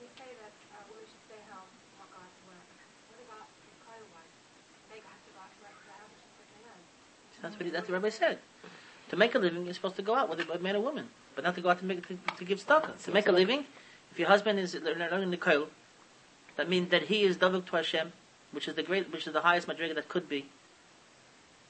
[0.00, 1.66] We say that uh, women should stay home,
[1.98, 2.64] not go out to work.
[3.10, 4.30] What about the Koil wife?
[4.94, 6.80] They have to go out to work for hours, just like they learn.
[7.42, 8.38] That's what, he, that's what the rabbi said.
[9.10, 11.44] To make a living, you're supposed to go out, whether a man or woman, but
[11.44, 13.02] not to go out to make to, to give tzedakah.
[13.04, 13.64] To make a living,
[14.12, 15.66] if your husband is learning the koil,
[16.56, 18.12] that means that he is davuk to Hashem,
[18.52, 20.46] which is the great, which is the highest madriga that could be.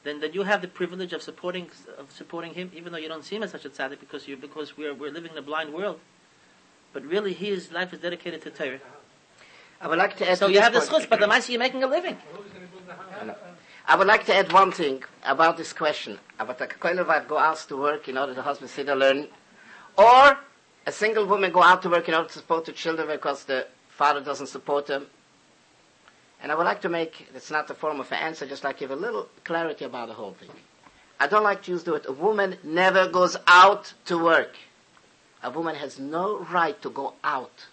[0.05, 3.25] Then, then you have the privilege of supporting of supporting him, even though you don't
[3.25, 5.73] see him as such a tzaddik, because you because we're we're living in a blind
[5.73, 5.99] world.
[6.93, 8.81] But really, his life is dedicated to Torah.
[9.81, 11.53] I would like to add So to you have the point- schutz, but the master
[11.53, 12.19] you're making a living.
[13.87, 16.19] I would like to add one thing about this question.
[16.39, 19.29] About a kohen wife go out to work in order the husband sit and learn,
[19.97, 20.39] or
[20.87, 23.67] a single woman go out to work in order to support the children because the
[23.89, 25.07] father doesn't support them.
[26.43, 28.79] And I would like to make, it's not the form of an answer, just like
[28.79, 30.49] give a little clarity about the whole thing.
[31.19, 34.57] I don't like to use the word, a woman never goes out to work.
[35.43, 37.67] A woman has no right to go out.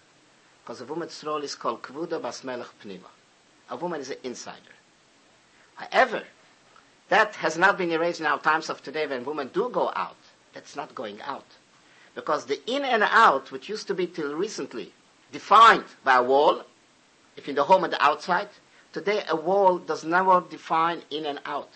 [0.62, 3.08] Because a woman's role is called kvuda bas melech pnima.
[3.70, 4.77] A woman is an insider.
[5.78, 6.24] However,
[7.08, 10.16] that has not been erased in our times of today when women do go out.
[10.52, 11.46] That's not going out.
[12.14, 14.92] Because the in and out, which used to be till recently
[15.30, 16.64] defined by a wall,
[17.36, 18.48] if in the home and the outside,
[18.92, 21.70] today a wall does never define in and out.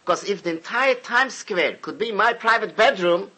[0.00, 3.30] Because if the entire Times Square could be my private bedroom,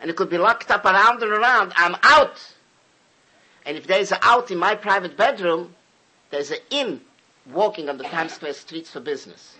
[0.00, 2.54] and it could be locked up around and around, I'm out.
[3.64, 5.74] And if there's an out in my private bedroom,
[6.30, 7.00] there's an in
[7.46, 9.56] walking on the Times Square streets for business.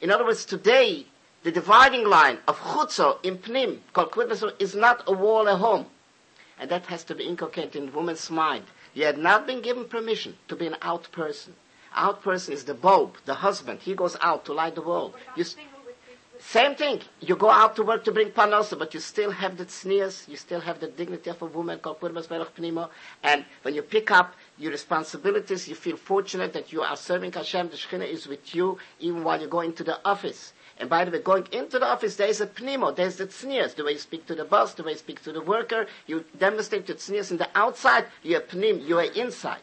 [0.00, 1.06] In other words, today,
[1.42, 5.86] the dividing line of chutzo in pnim, called kvitvaso, is not a wall at home.
[6.58, 8.64] And that has to be inculcated in the woman's mind.
[8.94, 11.54] You had not been given permission to be an out person.
[11.94, 13.80] Out person is the bulb, the husband.
[13.80, 15.14] He goes out to light the world.
[15.36, 15.44] You,
[16.38, 17.00] same thing.
[17.20, 20.36] You go out to work to bring panosa, but you still have the sneers, you
[20.36, 22.88] still have the dignity of a woman called Pnimo.
[23.22, 27.68] And when you pick up your responsibilities, you feel fortunate that you are serving Hashem.
[27.68, 30.52] The Shekhinah is with you even while you go into the office.
[30.78, 33.74] And by the way, going into the office, there is a pnimo, there's the tznias,
[33.74, 35.86] the way you speak to the boss, the way you speak to the worker.
[36.06, 39.60] You demonstrate the tznias in the outside, you are pnim, you are inside.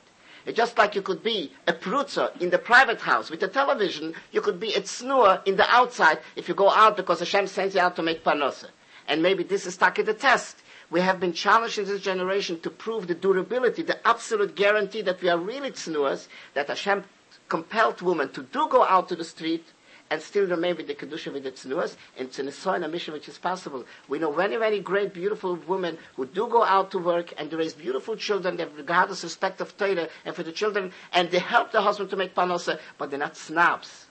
[0.51, 4.41] Just like you could be a prutzer in the private house with a television, you
[4.41, 7.81] could be a tznuah in the outside if you go out because Hashem sends you
[7.81, 8.67] out to make panosa.
[9.07, 10.57] And maybe this is stuck at the test.
[10.93, 15.23] We have been challenged in this generation to prove the durability, the absolute guarantee that
[15.23, 17.05] we are really tznuas, that Hashem
[17.49, 19.65] compelled women to do go out to the street
[20.11, 21.95] and still remain with the kedusha with the tznuas.
[22.15, 22.37] And it's
[22.67, 23.85] an a mission which is possible.
[24.07, 27.55] We know many, many great, beautiful women who do go out to work and they
[27.55, 28.57] raise beautiful children.
[28.57, 32.11] They have regardless respect of Torah and for the children, and they help the husband
[32.11, 34.02] to make panosa, but they're not snobs.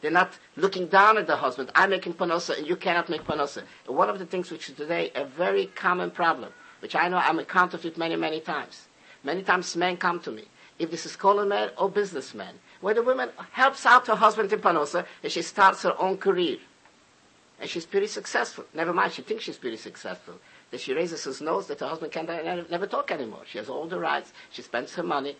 [0.00, 1.70] They're not looking down at the husband.
[1.74, 3.64] I'm making panosa and you cannot make panosa.
[3.86, 7.38] One of the things which is today a very common problem, which I know I'm
[7.38, 8.86] encountered with many, many times.
[9.22, 10.44] Many times men come to me.
[10.78, 14.60] If this is scholar man or businessman, where the woman helps out her husband in
[14.60, 16.56] panosa and she starts her own career.
[17.60, 18.64] And she's pretty successful.
[18.72, 20.36] Never mind, she thinks she's pretty successful.
[20.70, 22.24] That she raises his nose that her husband can
[22.70, 23.42] never talk anymore.
[23.44, 25.36] She has all the rights, she spends her money,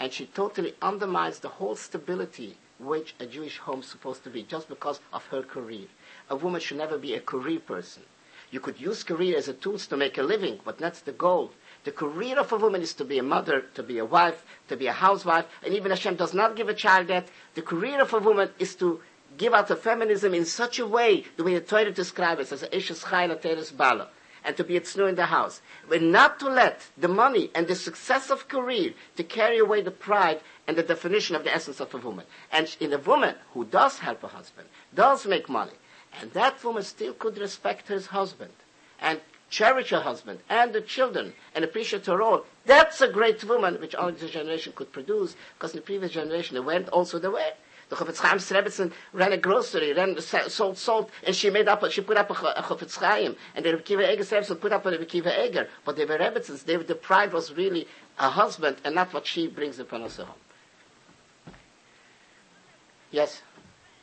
[0.00, 4.42] and she totally undermines the whole stability which a Jewish home is supposed to be
[4.42, 5.86] just because of her career.
[6.28, 8.02] A woman should never be a career person.
[8.50, 11.52] You could use career as a tool to make a living, but that's the goal.
[11.84, 14.76] The career of a woman is to be a mother, to be a wife, to
[14.76, 17.28] be a housewife, and even Hashem does not give a child that.
[17.54, 19.00] The career of a woman is to
[19.38, 22.62] give out the feminism in such a way, the way the Torah describes it, as
[22.70, 24.08] Eshes Chayla Teres Bala.
[24.44, 25.60] And to be a tznu in the house.
[25.88, 29.90] But not to let the money and the success of career to carry away the
[29.90, 32.26] pride and the definition of the essence of a woman.
[32.52, 35.78] And in a woman who does help her husband, does make money,
[36.20, 38.52] and that woman still could respect her husband
[39.00, 39.20] and
[39.50, 42.44] cherish her husband and the children and appreciate her role.
[42.66, 46.54] That's a great woman which only this generation could produce because in the previous generation
[46.54, 47.52] they went also the way.
[47.90, 52.00] The Chofetz Chaim Srebbetzin ran a grocery, ran sold salt, and she made up, she
[52.00, 55.46] put up a, a Chofetz Chaim, and the Rekiva Eger Srebbetzin put up a Rekiva
[55.46, 59.26] Eger, but they were Rebbetzins, they, the pride was really a husband and not what
[59.26, 60.28] she brings upon us home.
[63.10, 63.42] Yes?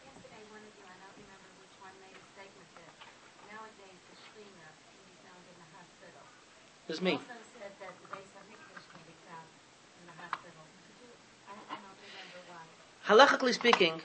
[0.03, 2.91] Yesterday, one of you, I don't remember which one, made a statement that
[3.47, 6.27] nowadays the Shekhinah can be found in the hospital.
[6.91, 7.15] It's me.
[7.15, 9.47] Also said that the Beis Hamikdash can be found
[10.03, 10.59] in the hospital.
[10.59, 11.11] Could you,
[11.47, 12.67] I, I don't remember why.
[13.08, 14.01] Halachically speaking,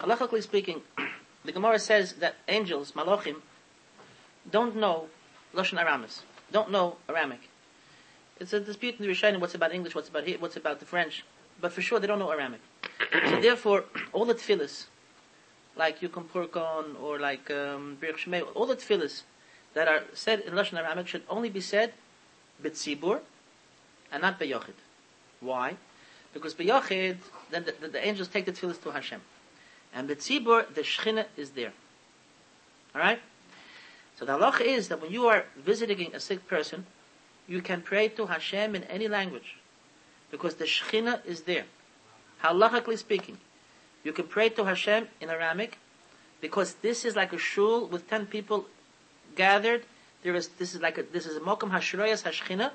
[0.00, 0.80] halachically speaking,
[1.44, 3.42] the Gemara says that angels, malachim,
[4.50, 5.08] don't know
[5.54, 7.40] Lashon Aramis, don't know Aramic.
[8.40, 10.86] It's a dispute in the Rishonim, what's about English, what's about here, what's about the
[10.86, 11.26] French.
[11.60, 12.60] But for sure, they don't know Aramic.
[13.28, 13.84] so therefore,
[14.14, 14.86] all the tefillahs,
[15.76, 19.24] like Yukum Purkon or like um, Birch Shemei, all the tefillahs
[19.74, 21.92] that are said in Lashon Aramic should only be said
[22.62, 23.20] b'tzibur
[24.10, 24.78] and not beyochid.
[25.40, 25.76] Why?
[26.32, 27.16] Because beyochid,
[27.50, 29.20] then the, the, the angels take the tefillahs to Hashem.
[29.94, 31.72] And b'tzibur, the Shechina is there.
[32.94, 33.20] Alright?
[34.18, 36.86] So the halacha is that when you are visiting a sick person,
[37.46, 39.56] you can pray to Hashem in any language.
[40.30, 41.64] Because the Shechina is there.
[42.44, 43.38] Halachically speaking,
[44.04, 45.78] you can pray to Hashem in Aramic,
[46.40, 48.66] because this is like a shul with ten people
[49.34, 49.82] gathered.
[50.22, 52.70] There is this is like a this is a mokum hashroyas hashchina,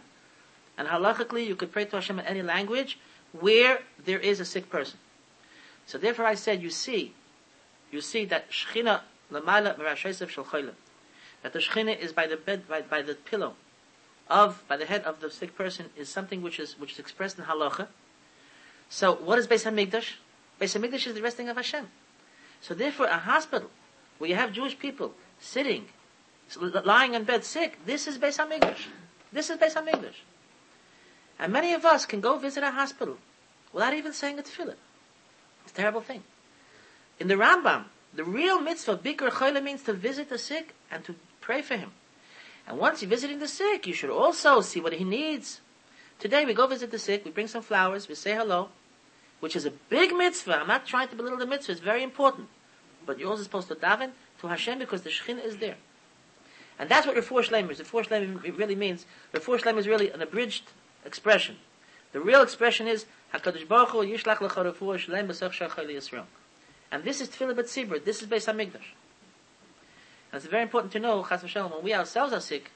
[0.78, 3.00] and halachically you could pray to Hashem in any language
[3.40, 5.00] where there is a sick person.
[5.86, 7.14] So therefore, I said, you see,
[7.92, 10.76] you see that shchina lamala merashaysev shel chaylim,
[11.42, 13.56] that the shchina is by the bed by, by the pillow
[14.30, 17.38] of by the head of the sick person is something which is which is expressed
[17.38, 17.88] in halacha.
[18.90, 20.14] So what is Beis Hamikdash?
[20.62, 21.88] Beis Hamikdash is the resting of Hashem.
[22.62, 23.70] So therefore, a hospital
[24.18, 25.88] where you have Jewish people sitting,
[26.60, 28.86] lying in bed sick, this is Beis Hamikdash.
[29.32, 30.14] This is Beis Hamikdash.
[31.40, 33.18] And many of us can go visit a hospital
[33.72, 34.76] without even saying a tefillah.
[35.64, 36.24] It's a terrible thing.
[37.20, 41.16] In the Rambam, the real mitzvah, Bikr Choyle, means to visit the sick and to
[41.42, 41.92] pray for him.
[42.68, 45.62] And once you're visiting the sick, you should also see what he needs.
[46.20, 48.70] Today we go visit the sick, we bring some flowers, we say hello,
[49.40, 50.60] which is a big mitzvah.
[50.62, 52.48] I'm not trying to belittle the mitzvah, it's very important.
[53.06, 55.76] But you're also supposed to daven to Hashem because the Shekhinah is there.
[56.80, 57.80] And that's what Refuah Shlem is.
[57.80, 60.64] Refuah Shlem really means, Refuah Shlem is really an abridged
[61.06, 61.58] expression.
[62.12, 66.26] The real expression is, HaKadosh Baruch Hu yishlach lecha refuah shlem b'sech shachar Yisrael.
[66.92, 68.04] And this is Tefillah B'tzibur.
[68.04, 68.94] This is Beis HaMikdash.
[70.32, 72.72] And it's very important to know, Chas v'shalom, when we ourselves are sick,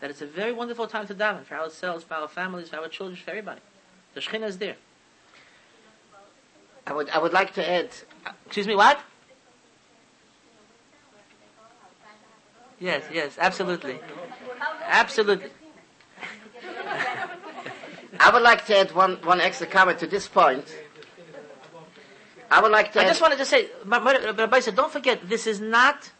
[0.00, 2.88] that it's a very wonderful time to daven for ourselves, for our families, for our
[2.88, 3.60] children, for everybody.
[4.14, 4.76] The Shekhinah is there.
[6.86, 7.90] I would, I would like to add,
[8.46, 9.00] Excuse me, what?
[12.80, 13.98] Yes, yes, absolutely.
[14.86, 15.50] Absolutely.
[18.28, 20.66] I would like to add one, one extra comment to this point.
[22.50, 25.46] I would like to I add, just wanted to say, Rabbi said, don't forget, this
[25.46, 26.10] is not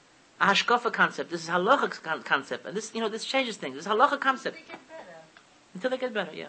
[0.41, 1.31] a hashkafa concept.
[1.31, 3.75] This is halacha con- concept, and this, you know, this changes things.
[3.77, 4.57] This is halacha concept
[5.75, 6.35] until they get better.
[6.35, 6.47] Yeah.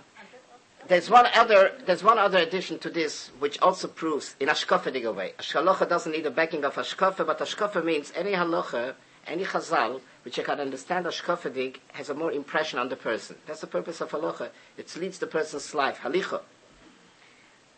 [0.88, 5.34] there's one other, there's one other addition to this, which also proves in Ashkafedig way.
[5.40, 8.94] Halacha doesn't need a backing of Ashkafa, but Ashkafa means any halacha,
[9.28, 13.38] any chazal, which I can understand Ashkafedig, has a more impression on the person.
[13.46, 14.50] That's the purpose of halacha.
[14.78, 16.00] It leads the person's life.
[16.00, 16.42] Halicha.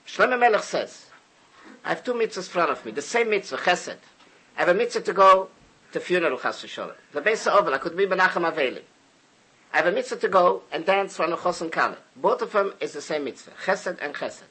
[0.07, 1.05] Shlomo Melech says,
[1.85, 2.91] I have two mitzvahs in front of me.
[2.91, 3.97] The same mitzvah, chesed.
[4.57, 5.49] I have a mitzvah to go
[5.91, 6.95] to funeral, chas v'sholem.
[7.13, 8.81] The base oval, I could be Menachem Aveli.
[9.73, 11.95] I have a mitzvah to go and dance for Nechos and Kale.
[12.15, 14.43] Both of them is the same mitzvah, chesed and chesed.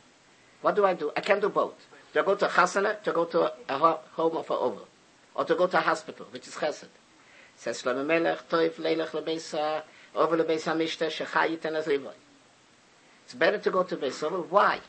[0.63, 1.11] What do I do?
[1.17, 1.75] I can do both.
[2.13, 3.79] Do I go to a chasana, to go to a, a
[4.13, 4.89] home of a oval,
[5.35, 6.89] or to go to a hospital, which is chesed.
[7.61, 9.83] Says Shlomo Melech, toif leilech lebeisa,
[10.15, 12.15] over lebeisa mishte, shechai yiten as livoy.
[13.27, 14.47] It's better to go to Beis Oval.
[14.49, 14.81] Why?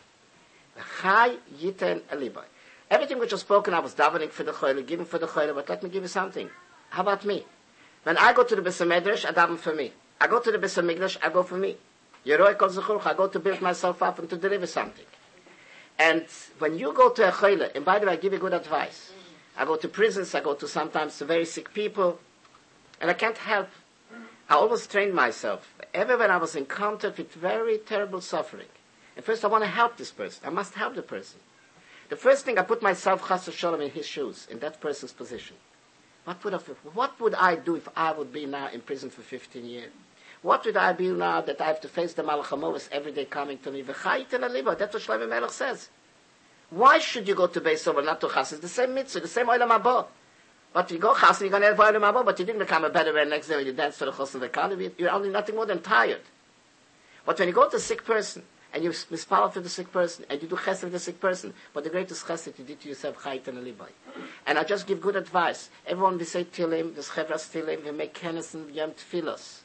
[1.01, 2.45] Chai yiten eliboy.
[2.89, 5.67] Everything which was spoken, I was davening for the choyle, giving for the choyle, but
[5.67, 6.49] let me give you something.
[6.91, 7.43] How about me?
[8.03, 9.91] When I go to the Beis Medrash, I daven for me.
[10.21, 11.75] I go to the Beis Mikdash, I go for me.
[12.25, 15.05] Yeroi kol zechurch, I go to build myself up and to deliver something.
[15.99, 16.25] And
[16.59, 19.11] when you go to a choyle, and by the way, I give you good advice.
[19.57, 22.17] I go to prisons, I go to sometimes to very sick people,
[23.01, 23.67] and I can't help.
[24.47, 25.73] I always trained myself.
[25.93, 28.67] Ever when I was contact with very terrible suffering,
[29.15, 30.43] and first I want to help this person.
[30.45, 31.39] I must help the person.
[32.09, 35.55] The first thing I put myself, chas shalom, in his shoes, in that person's position.
[36.25, 39.21] What would, have, what would I do if I would be now in prison for
[39.21, 39.91] 15 years?
[40.41, 43.57] What would I be now that I have to face the Malachamovas every day coming
[43.59, 43.81] to me?
[43.81, 44.17] That's what
[45.01, 45.89] Shlomo Melech says.
[46.69, 48.53] Why should you go to Beis Over, not to Chas?
[48.53, 50.05] It's the same mitzvah, the same oilam haba.
[50.73, 52.89] But you go Chas, you're going to have oilam haba, but you didn't become a
[52.89, 54.91] better man next day when you dance to the Chos and the Kalev.
[54.97, 56.21] You're only nothing more than tired.
[57.25, 58.43] But when you go to a sick person,
[58.73, 61.53] and you mispal for the sick person, and you do chesed for the sick person,
[61.73, 63.89] but the greatest chesed you did to yourself, chayit and alibay.
[64.47, 65.69] And I just give good advice.
[65.85, 69.59] Everyone we say tilim, the chevras tilim, we make kennis and yom tfilos.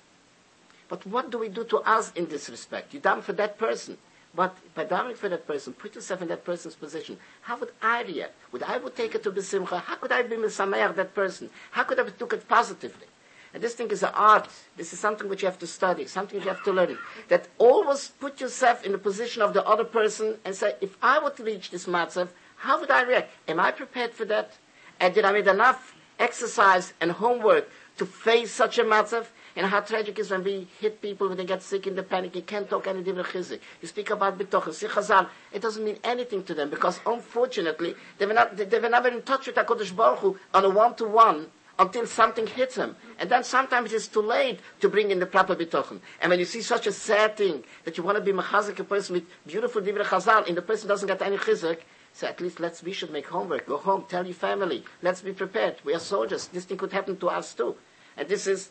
[0.88, 2.94] But what do we do to us in this respect?
[2.94, 3.98] You done for that person.
[4.36, 7.18] But by davening for that person, put yourself in that person's position.
[7.40, 8.34] How would I react?
[8.52, 9.80] Would I would take it to be besimcha?
[9.80, 11.48] How could I be misameach that person?
[11.70, 13.06] How could I took it positively?
[13.54, 14.46] And this thing is an art.
[14.76, 16.98] This is something which you have to study, something you have to learn.
[17.28, 21.18] That always put yourself in the position of the other person and say, if I
[21.18, 23.32] were to reach this matzav, how would I react?
[23.48, 24.52] Am I prepared for that?
[25.00, 29.28] And did I make enough exercise and homework to face such a matzav?
[29.56, 32.36] And how tragic is when we hit people when they get sick in the panic.
[32.36, 33.60] You can't talk any different chizik.
[33.80, 35.28] You speak about bitoch, see chazal.
[35.50, 39.22] It doesn't mean anything to them because unfortunately they were not they were never in
[39.22, 41.46] touch with Hakadosh Baruch Hu on a one to one
[41.78, 42.96] until something hits them.
[43.18, 46.00] And then sometimes it's too late to bring in the proper bitochen.
[46.20, 48.84] And when you see such a sad thing that you want to be machazik a
[48.84, 51.80] person with beautiful divrei chazal and the person doesn't get any chizik,
[52.12, 53.66] so at least let's we should make homework.
[53.66, 54.84] Go home, tell your family.
[55.02, 55.76] Let's be prepared.
[55.84, 56.48] We are soldiers.
[56.48, 57.76] This thing could happen to us too.
[58.16, 58.70] And this is,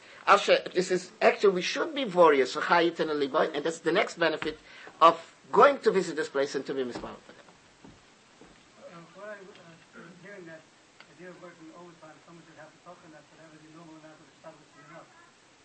[0.74, 4.60] this is actually, we should be warriors and that's the next benefit
[5.02, 7.46] of going to visit this place and to be them.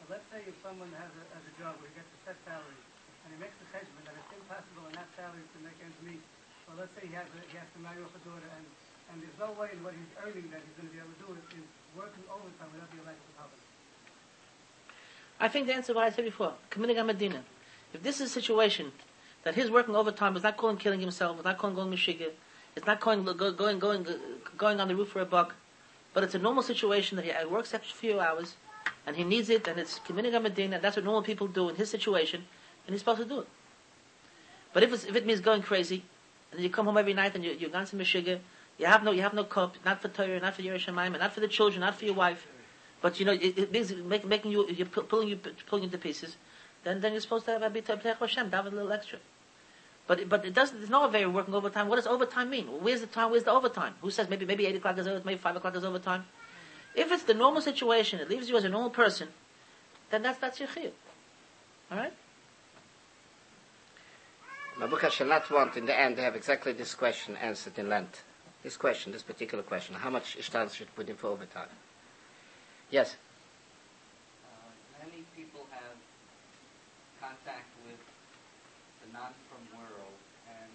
[0.01, 2.37] Uh, let's say if someone has a, has a job where he gets a set
[2.43, 2.81] salary,
[3.25, 6.19] and he makes the cheshbon that it's impossible on that salary to make ends meet,
[6.67, 8.67] well, let's say he has, a, he has to marry off a daughter, and,
[9.15, 11.23] and there's no way in what he's earning that he's going to be able to
[11.23, 13.70] do it is working overtime without the electric power.
[15.41, 16.53] I think the answer what I said before.
[16.69, 17.43] Committing Medina.
[17.95, 18.93] If this is a situation
[19.43, 22.29] that his working overtime is not calling killing himself, it's not calling going mishiga,
[22.77, 24.07] it's not going going going
[24.59, 25.55] going on the roof for a buck,
[26.13, 28.57] but it's a normal situation that he works extra few hours
[29.07, 31.77] and he needs it and it's committing Medina and that's what normal people do in
[31.77, 32.45] his situation
[32.87, 33.49] and he's supposed to do it.
[34.75, 36.05] But if, if it means going crazy
[36.53, 38.41] and you come home every night and you, you're going to mishiga,
[38.79, 41.41] you have no you have no cup, not for Torah, not for Yerushalayim, not for
[41.41, 42.47] the children, not for your wife
[43.01, 45.37] but you know, it, it means make, making you, you're pulling you,
[45.67, 46.37] pulling you to pieces,
[46.85, 49.19] then, then you're supposed to have a bit of Hashem, have a little extra.
[50.07, 51.89] But, but it doesn't, there's no way of working overtime.
[51.89, 52.67] What does overtime mean?
[52.67, 53.95] Where's the time, where's the overtime?
[54.03, 56.25] Who says maybe, maybe 8 o'clock is overtime, maybe 5 o'clock is overtime?
[56.95, 59.29] If it's the normal situation, it leaves you as a normal person,
[60.11, 60.91] then that's, that's your chiyuv.
[61.93, 62.13] Alright?
[64.79, 68.23] Mabuka shall not want in the end to have exactly this question answered in Lent.
[68.63, 69.95] This question, this particular question.
[69.95, 71.69] How much Ishtal should put in for overtime?
[72.91, 73.15] Yes.
[74.43, 75.95] Uh, many people have
[77.23, 78.03] contact with
[78.99, 80.19] the non-from world,
[80.51, 80.75] and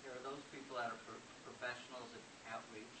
[0.00, 2.96] there are those people that are pro- professionals at outreach.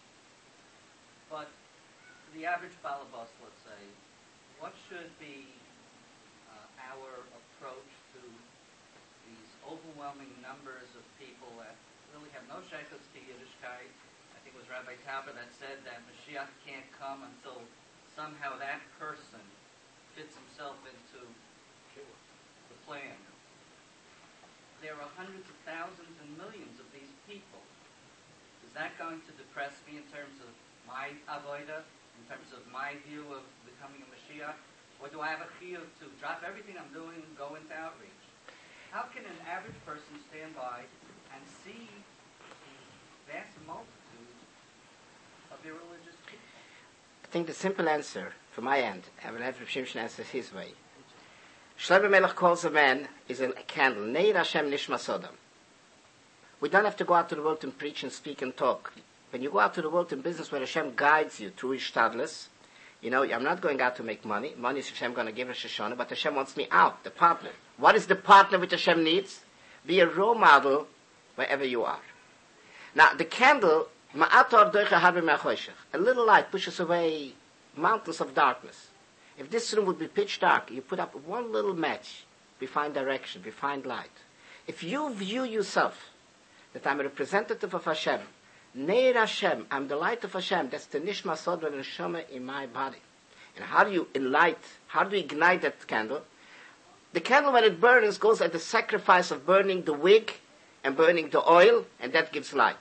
[1.32, 3.80] But for the average balabus, let's say,
[4.60, 5.48] what should be
[6.52, 8.20] uh, our approach to
[9.24, 11.72] these overwhelming numbers of people that
[12.12, 13.88] really have no shaykhs to Yiddishkeit?
[13.88, 17.64] I think it was Rabbi Tauber that said that Mashiach can't come until
[18.16, 19.44] somehow that person
[20.16, 21.20] fits himself into
[21.92, 23.12] the plan.
[24.80, 27.60] There are hundreds of thousands and millions of these people.
[28.64, 30.48] Is that going to depress me in terms of
[30.88, 31.84] my avoida,
[32.16, 34.56] in terms of my view of becoming a Mashiach?
[34.96, 38.24] Or do I have a chiyuv to drop everything I'm doing and go into outreach?
[38.96, 40.88] How can an average person stand by
[41.36, 42.96] and see these
[43.28, 44.40] vast multitudes
[45.52, 46.15] of irreligious
[47.36, 50.68] think the simple answer from my end, I will have Shimshon answer his way.
[51.78, 54.06] Shlomo Melech calls a man is a candle.
[54.06, 55.34] Neir Hashem Nishmas Adam.
[56.62, 58.94] We don't have to go out to the world and preach and speak and talk.
[59.28, 62.46] When you go out to the world in business where Hashem guides you through Ishtadlis,
[63.02, 64.54] you know, I'm not going out to make money.
[64.56, 67.50] Money is Hashem going to give us Shoshana, but Hashem wants me out, the partner.
[67.76, 69.40] What is the partner which Hashem needs?
[69.84, 70.86] Be a role model
[71.34, 72.00] wherever you are.
[72.94, 77.32] Now, the candle a little light pushes away
[77.76, 78.88] mountains of darkness.
[79.38, 82.24] If this room would be pitch dark, you put up one little match,
[82.58, 84.10] we find direction, we find light.
[84.66, 86.10] If you view yourself
[86.72, 88.20] that I'm a representative of Hashem,
[88.74, 92.66] Neir Hashem, I'm the light of Hashem, that's the Nishma Sodra and Neshama in my
[92.66, 92.98] body.
[93.56, 96.22] And how do you light, how do you ignite that candle?
[97.12, 100.40] The candle, when it burns, goes at the sacrifice of burning the wick
[100.84, 102.76] and burning the oil, and that gives light.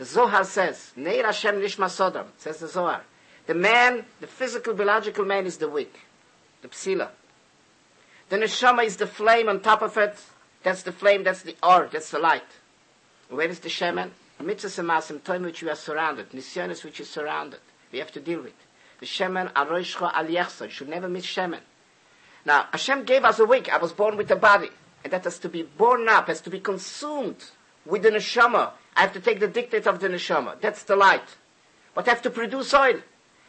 [0.00, 3.02] The Zohar says, Neir Hashem Nishmas Adam, says the Zohar,
[3.44, 5.94] The man, the physical, biological man is the wick,
[6.62, 7.08] the psila.
[8.30, 10.16] The neshama is the flame on top of it.
[10.62, 12.46] That's the flame, that's the or, that's the light.
[13.28, 14.08] Where is the shemen?
[14.40, 17.60] Mitzvahs and masim, time which we are surrounded, nisyonis which is surrounded.
[17.92, 18.54] We have to deal with.
[19.00, 20.30] The shemen, aroishcha al.
[20.30, 21.60] You should never miss shemen.
[22.46, 23.70] Now, Hashem gave us a wick.
[23.70, 24.70] I was born with a body.
[25.04, 27.44] And that has to be born up, has to be consumed
[27.86, 28.72] with the neshama.
[28.96, 30.60] I have to take the dictate of the neshama.
[30.60, 31.36] That's the light.
[31.94, 33.00] But I have to produce oil.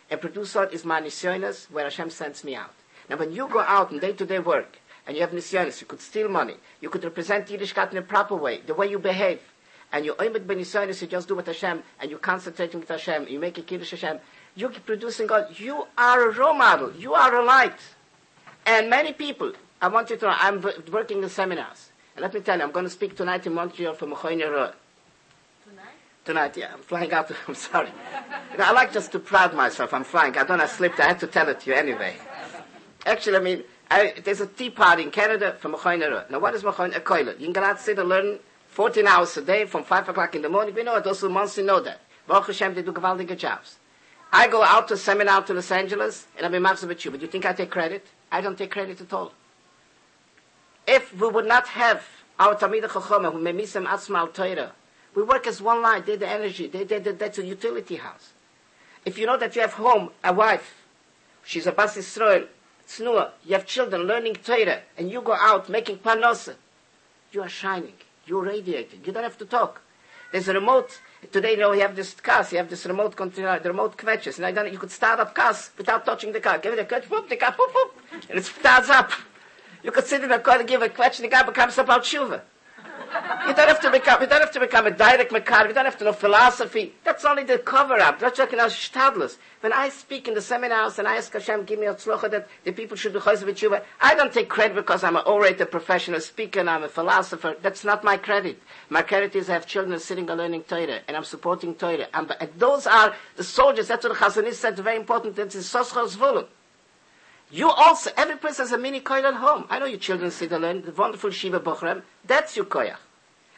[0.09, 2.73] And produce oil is my nisyonis, where Hashem sends me out.
[3.09, 6.29] Now, when you go out in day-to-day work, and you have nisyonis, you could steal
[6.29, 9.39] money, you could represent Yiddishkeit in a proper way, the way you behave,
[9.91, 13.27] and you it ben nisyonis, you just do with Hashem, and you're concentrating with Hashem,
[13.27, 14.19] you make a kiddush Hashem,
[14.55, 15.57] you're producing God.
[15.57, 16.91] You are a role model.
[16.93, 17.79] You are a light.
[18.65, 20.61] And many people, I want you to know, I'm
[20.91, 21.90] working in seminars.
[22.15, 24.73] And let me tell you, I'm going to speak tonight in Montreal for Mechoiner
[25.63, 25.85] Tonight?
[26.25, 26.73] Tonight, yeah.
[26.73, 27.31] I'm flying out.
[27.47, 27.89] I'm sorry.
[28.51, 29.93] You know, I like just to proud myself.
[29.93, 30.37] I'm flying.
[30.37, 30.99] I don't have slipped.
[30.99, 32.15] I had to tell it to you anyway.
[33.05, 36.63] Actually, I mean, I, there's a tea party in Canada for Mechoiner Now, what is
[36.63, 36.95] Mechoiner?
[36.95, 37.39] A.
[37.39, 40.41] You can go out sit and learn 14 hours a day from 5 o'clock in
[40.41, 40.75] the morning.
[40.75, 41.03] We know it.
[41.03, 42.01] Those who months know that.
[42.27, 43.77] Baruch Hashem, they do gewaltige jobs.
[44.31, 47.11] I go out to a seminar to Los Angeles, and I'm in you.
[47.11, 48.05] But you think I take credit?
[48.31, 49.33] I don't take credit at all.
[50.87, 52.03] If we would not have
[52.39, 54.71] our Talmidei Chachama, who memisem atzma al Torah,
[55.15, 56.03] we work as one line.
[56.05, 56.67] They're the energy.
[56.67, 58.33] They, they, they, that's a utility house.
[59.05, 60.75] If you know that you have home a wife,
[61.43, 62.47] she's a Bas Yisrael,
[62.87, 66.55] Tznuah, you have children learning Torah, and you go out making panosa,
[67.31, 67.93] you are shining.
[68.25, 69.01] You're radiating.
[69.05, 69.81] You don't have to talk.
[70.31, 70.99] There's a remote.
[71.31, 72.45] Today, you know, you have this car.
[72.51, 73.47] You have this remote control.
[73.47, 74.37] Uh, the remote kvetches.
[74.37, 76.57] And I don't, you could start up cars without touching the car.
[76.59, 77.95] Give it a kvetch, whoop, the car, whoop, whoop,
[78.29, 79.11] and it starts up.
[79.83, 82.41] You in a car and give a question, the guy becomes about tshuva.
[83.47, 85.69] You don't have to become, you don't have to become a direct mechanic.
[85.69, 86.93] You don't have to know philosophy.
[87.03, 88.19] That's only the cover up.
[88.19, 89.37] That's like our shtadlus.
[89.59, 92.47] When I speak in the seminars and I ask Hashem, give me a tzlocha that
[92.63, 96.21] the people should be chayz with I don't take credit because I'm an orator, professional
[96.21, 97.57] speaker, and I'm a philosopher.
[97.61, 98.61] That's not my credit.
[98.89, 102.07] My credit is I have children sitting and learning Torah, and I'm supporting Torah.
[102.13, 103.87] And, those are the soldiers.
[103.89, 105.35] That's what the Chazon Ish said, very important.
[105.35, 106.47] That's in Soschos Volum.
[107.51, 109.65] You also, every person has a mini koyach at home.
[109.69, 112.01] I know your children sit and learn the wonderful Shiva Bochrem.
[112.25, 112.95] That's your koyach.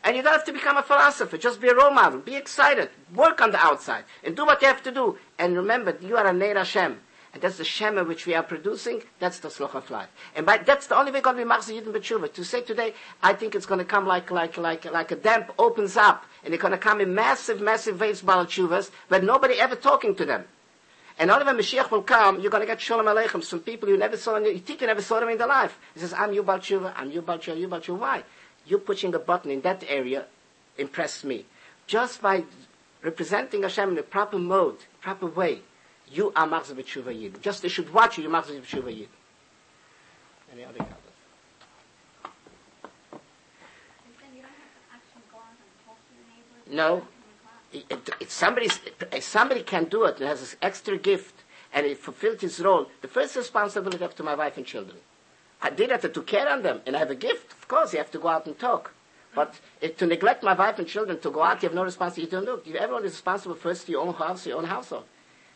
[0.04, 1.38] And you don't have to become a philosopher.
[1.38, 2.20] Just be a role model.
[2.20, 2.90] Be excited.
[3.14, 4.04] Work on the outside.
[4.24, 5.18] And do what you have to do.
[5.38, 7.00] And remember, you are a Neir Hashem.
[7.34, 9.02] And that's the Shema which we are producing.
[9.20, 10.10] That's the Sloch life.
[10.36, 12.34] And by, that's the only way to be Machzor Yidden B'tshuva.
[12.34, 15.52] To say today, I think it's going to come like, like, like, like a damp
[15.58, 16.26] opens up.
[16.44, 20.16] And it's going to come in massive, massive waves, Baal Tshuvas, but nobody ever talking
[20.16, 20.46] to them.
[21.20, 23.44] And only when Mashiach will come, you're going to get Shalom Aleichem.
[23.44, 25.48] Some people you never saw, in your, you think you never saw them in their
[25.48, 25.78] life.
[25.94, 28.00] He says, I'm you Baal Tshuva, I'm you Baal Tshuva, you Baal Tshuva.
[28.00, 28.24] Why?
[28.66, 30.26] You pushing a button in that area
[30.78, 31.46] impressed me.
[31.86, 32.44] Just by
[33.04, 35.60] representing Hashem in the proper mode, proper way,
[36.12, 37.42] you are Machzor B'tshuva Yid.
[37.42, 39.10] Just they should watch you, you're Machzor B'tshuva Yid.
[40.52, 41.00] Any other comments?
[46.72, 47.04] No.
[47.74, 48.70] It, somebody,
[49.12, 51.44] if somebody can do it and has this extra gift
[51.74, 54.98] and it fulfilled his role, the first responsibility up to my wife and children.
[55.62, 57.52] I did it, I took care on them, and I have a gift.
[57.52, 58.94] Of course, you have to go out and talk.
[59.34, 62.36] But if, to neglect my wife and children, to go out, you have no responsibility.
[62.36, 62.76] You don't do.
[62.76, 65.06] Everyone is responsible first to your own house, your own household.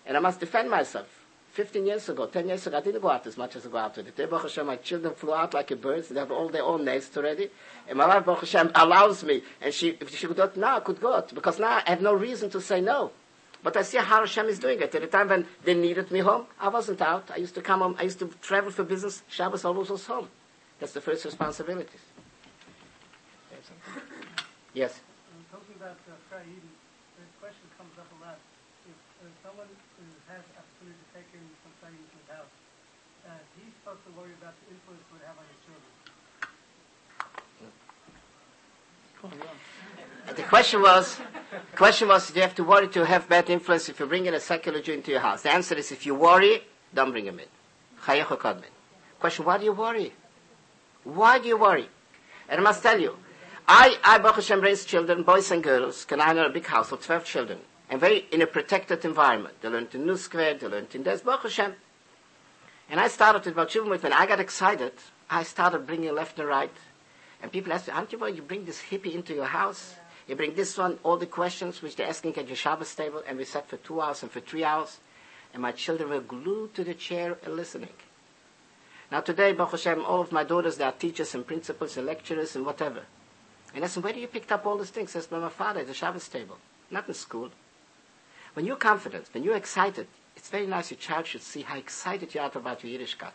[0.05, 1.16] And I must defend myself.
[1.57, 3.77] 15 years ago, 10 years ago, I didn't go out as much as I go
[3.77, 4.25] out today.
[4.25, 6.07] Baruch Hashem, my children flew out like birds.
[6.09, 7.49] They have all their own nests already.
[7.87, 9.41] And my wife, Baruch Hashem, allows me.
[9.59, 11.33] And she, if she could go, now I could go out.
[11.33, 13.11] Because now I have no reason to say no.
[13.63, 14.93] But I see how Hashem is doing it.
[14.93, 17.31] At the time when they needed me home, I wasn't out.
[17.33, 17.95] I used to come home.
[17.99, 19.23] I used to travel for business.
[19.27, 20.29] Shabbos always was home.
[20.79, 21.97] That's the first responsibility.
[24.75, 25.01] Yes.
[25.33, 26.69] I'm talking about uh, Eden.
[27.17, 28.37] The question comes up a lot.
[28.85, 32.29] If uh, someone uh, has the opportunity to take in some Fry Eden to his
[32.29, 32.53] house,
[33.25, 33.41] uh,
[33.87, 35.59] supposed to worry about the influence have on his
[39.23, 40.35] children.
[40.35, 41.17] The question was,
[41.73, 44.33] question was, do you have to worry to have bad influence if you bring in
[44.33, 45.43] a secular Jew into your house?
[45.43, 47.45] The answer is, if you worry, don't bring him in.
[49.19, 50.11] Question, why do you worry?
[51.05, 51.87] Why do you worry?
[52.49, 53.15] And I must tell you,
[53.69, 56.91] I, I, Baruch Hashem, raised children, boys and girls, can I know a big house
[56.91, 57.59] of 12 children,
[57.89, 59.61] and very in a protected environment.
[59.61, 61.75] They learned in New Square, they learned in Des, Baruch Hashem.
[62.89, 64.93] And I started with about children, when I got excited,
[65.29, 66.71] I started bringing left and right.
[67.41, 69.95] And people asked me, aren't you, boy, you bring this hippie into your house?
[70.27, 73.37] You bring this one, all the questions which they're asking at your Shabbos table, and
[73.37, 74.97] we sat for two hours and for three hours,
[75.53, 77.93] and my children were glued to the chair and listening.
[79.09, 82.57] Now today, Baruch Hashem, all of my daughters, they are teachers and principals and lecturers
[82.57, 83.03] and whatever.
[83.73, 85.15] And I said, where do you pick up all these things?
[85.15, 86.57] I said, my father at the Shabbos table,
[86.91, 87.49] not in school.
[88.53, 90.07] When you're confident, when you're excited,
[90.47, 93.33] it's very nice your child should see how excited you are about your Yiddishkeit.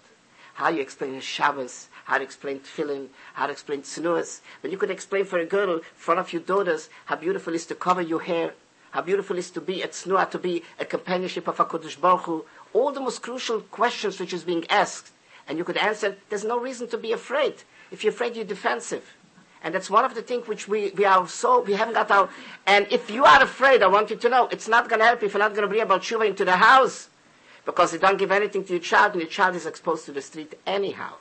[0.55, 4.41] How you explain Shabbos, how to explain Tefillin, how to explain Tzinuas.
[4.63, 7.57] When you could explain for a girl in front of your daughters how beautiful it
[7.57, 8.55] is to cover your hair,
[8.93, 12.23] how beautiful it is to be a Tznuah, to be a companionship of HaKadosh Baruch
[12.23, 12.47] Hu.
[12.73, 15.13] All the most crucial questions which is being asked.
[15.47, 17.57] And you could answer, there's no reason to be afraid.
[17.91, 19.05] If you're afraid, you're defensive.
[19.63, 22.29] And that's one of the things which we, we are so, we haven't got our,
[22.67, 25.23] and if you are afraid, I want you to know, it's not going to help
[25.23, 27.09] if you're not going to bring about Tshuva into the house.
[27.65, 30.21] Because you don't give anything to your child, and your child is exposed to the
[30.21, 31.15] street anyhow.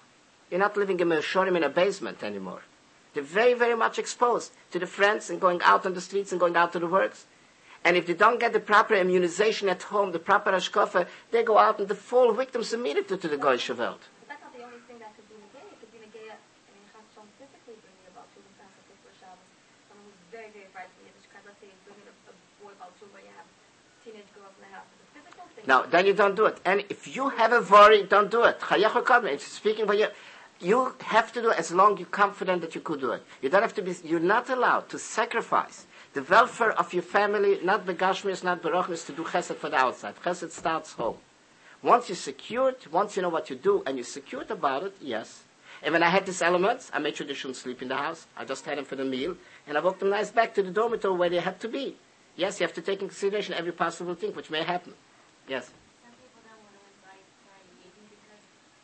[0.49, 2.63] You're not living in a shorim in a basement anymore.
[3.13, 6.39] They're very, very much exposed to the friends and going out on the streets and
[6.39, 7.25] going out to the works.
[7.83, 11.57] And if they don't get the proper immunization at home, the proper ashkofa, they go
[11.57, 13.99] out and they fall victims immediately to the Goyish world.
[14.27, 15.65] But that's not the only thing that could be negay.
[15.65, 16.37] It could be negay, I
[16.77, 19.49] mean, Chas Shalom physically bringing about children fast at for Shabbos.
[19.89, 21.41] Someone who's very, very frightened of Yiddishkeit.
[21.41, 23.49] Let's say you're bringing a, a boy about Tshuva, you have
[24.05, 24.85] teenage girls in the house.
[24.93, 25.49] It's a physical thing.
[25.67, 26.59] Now, then you don't do it.
[26.65, 28.57] And if you have a worry, don't do it.
[28.69, 30.07] It's speaking for you.
[30.59, 33.23] You have to do it as long you're confident that you could do it.
[33.41, 37.59] You don't have to be, you're not allowed to sacrifice the welfare of your family,
[37.63, 40.15] not begashmis, not berachmis, to do chesed for the outside.
[40.23, 41.17] Chesed starts home.
[41.81, 45.43] Once you're secured, once you know what you do, and you're secured about it, yes.
[45.81, 48.27] And when I had these elements, I made sure they shouldn't sleep in the house.
[48.37, 49.35] I just had them for the meal,
[49.65, 51.95] and I walked them nice back to the dormitory where they had to be.
[52.35, 54.93] Yes, you have to take in consideration every possible thing which may happen.
[55.47, 55.71] Yes.
[56.03, 58.43] Some people don't want to invite Friday evening because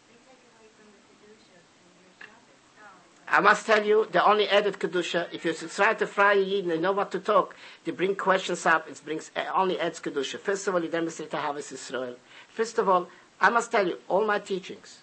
[0.10, 3.28] they take away from the Kedusha and your Shabbos.
[3.28, 5.28] I must tell you, the only added kedusha.
[5.34, 8.16] If you try to fry a yid and they know what to talk, they bring
[8.16, 8.90] questions up.
[8.90, 10.40] It brings uh, only adds kedusha.
[10.40, 12.16] First of all, you demonstrate to Havas Israel.
[12.50, 13.08] First of all,
[13.40, 15.00] I must tell you, all my teachings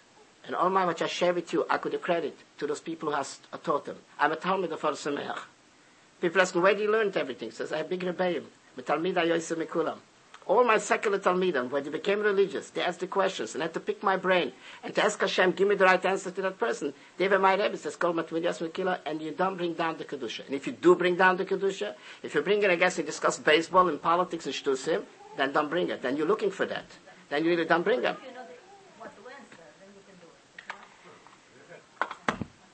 [0.46, 3.16] and all my which I share with you, I could credit to those people who
[3.16, 3.96] has taught them.
[4.18, 5.38] I'm a Talmud of Or Sameach.
[6.20, 7.50] People ask me, where do you learn everything?
[7.50, 8.46] Says, I have big rebellion.
[8.78, 9.98] Talmid Ayoyse Mikulam.
[10.46, 13.80] All my secular Talmidim, when they became religious, they asked the questions and had to
[13.80, 14.52] pick my brain
[14.82, 16.92] and to ask Hashem, give me the right answer to that person.
[17.16, 20.44] They were my Rebbe, says, Kol Matvidyas Mekila, and you don't bring down the Kedusha.
[20.46, 23.06] And if you do bring down the Kedusha, if you bring it, I guess, and
[23.06, 25.04] discuss baseball and politics and shtusim,
[25.36, 26.02] then don't bring it.
[26.02, 26.84] Then you're looking for that.
[27.30, 28.16] Then you really don't bring it.
[28.22, 28.28] You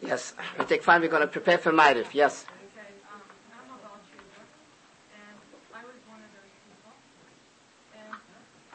[0.02, 2.14] you Yes, we take fine, we're going to prepare for Ma'ariv.
[2.14, 2.44] Yes.
[2.74, 2.82] Okay,
[3.14, 3.20] um,
[3.54, 4.42] I'm about Cuba,
[5.14, 5.38] and
[5.76, 6.90] I was one of those people.
[7.94, 8.10] And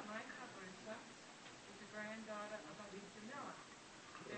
[0.05, 3.57] my Chabrusa is the granddaughter of Alisa Miller.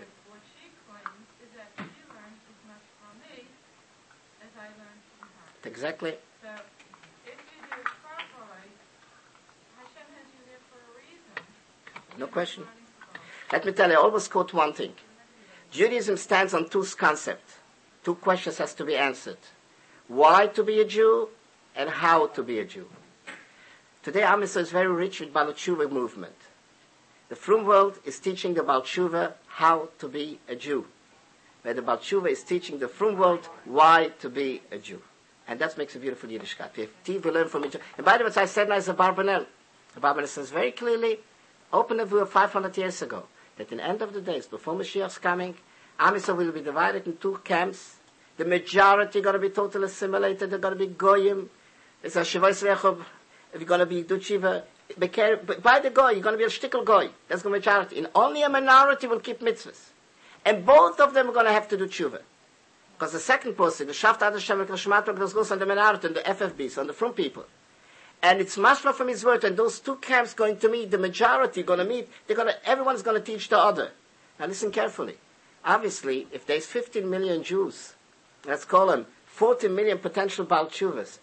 [0.00, 3.46] And what she claims is that she learned as much from me
[4.42, 5.46] as I learned from her.
[5.70, 6.16] Exactly.
[6.42, 6.50] So
[7.28, 8.68] if you do it properly,
[9.76, 11.36] Hashem has you there for a reason.
[12.18, 12.64] No question.
[13.50, 14.92] Let me tell you, I always quote one thing.
[15.72, 17.54] Judaism stands on two concepts.
[18.04, 19.42] Two questions has to be answered.
[20.06, 21.30] Why to be a Jew
[21.74, 22.86] and how to be a Jew.
[24.04, 26.38] Today, Am Yisrael is very rich with Baal Tshuva movement.
[27.28, 29.32] The Frum world is teaching the Tshuva
[29.62, 30.86] how to be a Jew.
[31.62, 35.02] Where the Baal Tshuva is teaching the Frum world why to be a Jew.
[35.48, 36.70] And that makes a beautiful Yiddishkeit.
[36.76, 36.82] We
[37.14, 37.84] have from each other.
[37.96, 39.46] And by the way, I said now is a Barbanel.
[40.00, 41.18] Barbanel says very clearly,
[41.72, 43.24] open of 500 years ago,
[43.56, 45.54] that in the end of the days, before Mashiach's coming,
[45.98, 47.96] Am Yisrael will be divided in two camps.
[48.36, 50.50] The majority going to be totally assimilated.
[50.50, 51.50] They're going to be goyim.
[52.02, 53.04] It's a shavais rechob.
[53.52, 54.62] If going to be duchiva,
[54.96, 57.10] by the goy, you're going to be a shtickle goy.
[57.28, 57.98] That's the majority.
[57.98, 59.90] And only a minority will keep mitzvahs.
[60.44, 62.20] And both of them are going to have to do tshuva.
[62.94, 66.16] Because the second posting, the Shaft Ad Hashem Kashmatok, das goes on the minority, and
[66.16, 67.44] the FFBs, on the front people.
[68.22, 71.62] And it's mashma from his word, and those two camps going to meet, the majority
[71.62, 73.92] going to meet, they're going to, everyone's going to teach the other.
[74.38, 75.16] Now listen carefully.
[75.64, 77.94] Obviously, if there's 15 million Jews,
[78.44, 80.70] let's call them 40 million potential Baal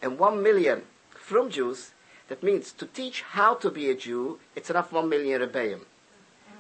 [0.01, 1.91] and 1 million from Jews,
[2.27, 5.81] that means to teach how to be a Jew, it's enough 1 million Rebbeim.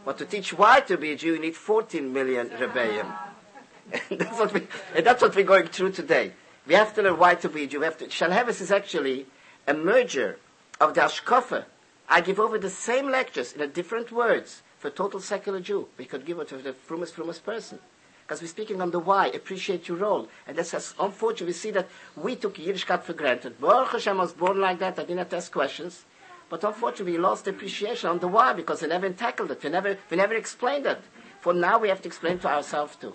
[0.03, 3.05] But to teach why to be a Jew, you need 14 million Rebbeim.
[4.09, 6.33] and, that's what we, and that's what we're going through today.
[6.67, 7.79] We have to learn why to be a Jew.
[7.79, 9.25] We have to, Shalheves is actually
[9.67, 10.39] a merger
[10.79, 11.65] of the Ashkofa.
[12.07, 15.87] I give over the same lectures in a different words for total secular Jew.
[15.97, 17.79] We could give it to the frumest, frumest person.
[18.21, 20.27] Because we're speaking on the why, appreciate your role.
[20.47, 21.47] And that's as unfortunate.
[21.47, 23.59] We see that we took Yiddishkeit for granted.
[23.59, 24.97] Baruch Hashem was born like that.
[24.97, 26.05] I didn't have to ask questions.
[26.49, 29.63] But unfortunately, we lost appreciation on the why because we never tackled it.
[29.63, 31.01] We never, we never explained it.
[31.41, 33.13] For now, we have to explain to ourselves too.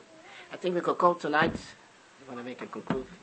[0.53, 1.55] I think we could call tonight.
[1.55, 3.21] You want to make a conclusion?